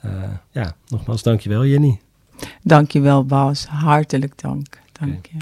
Eh, 0.00 0.10
ja, 0.50 0.74
nogmaals 0.88 1.22
dankjewel 1.22 1.64
Jenny. 1.66 2.00
Dankjewel 2.62 3.24
Bas, 3.24 3.66
hartelijk 3.66 4.40
dank. 4.42 4.80
Dank 5.00 5.26
je. 5.26 5.36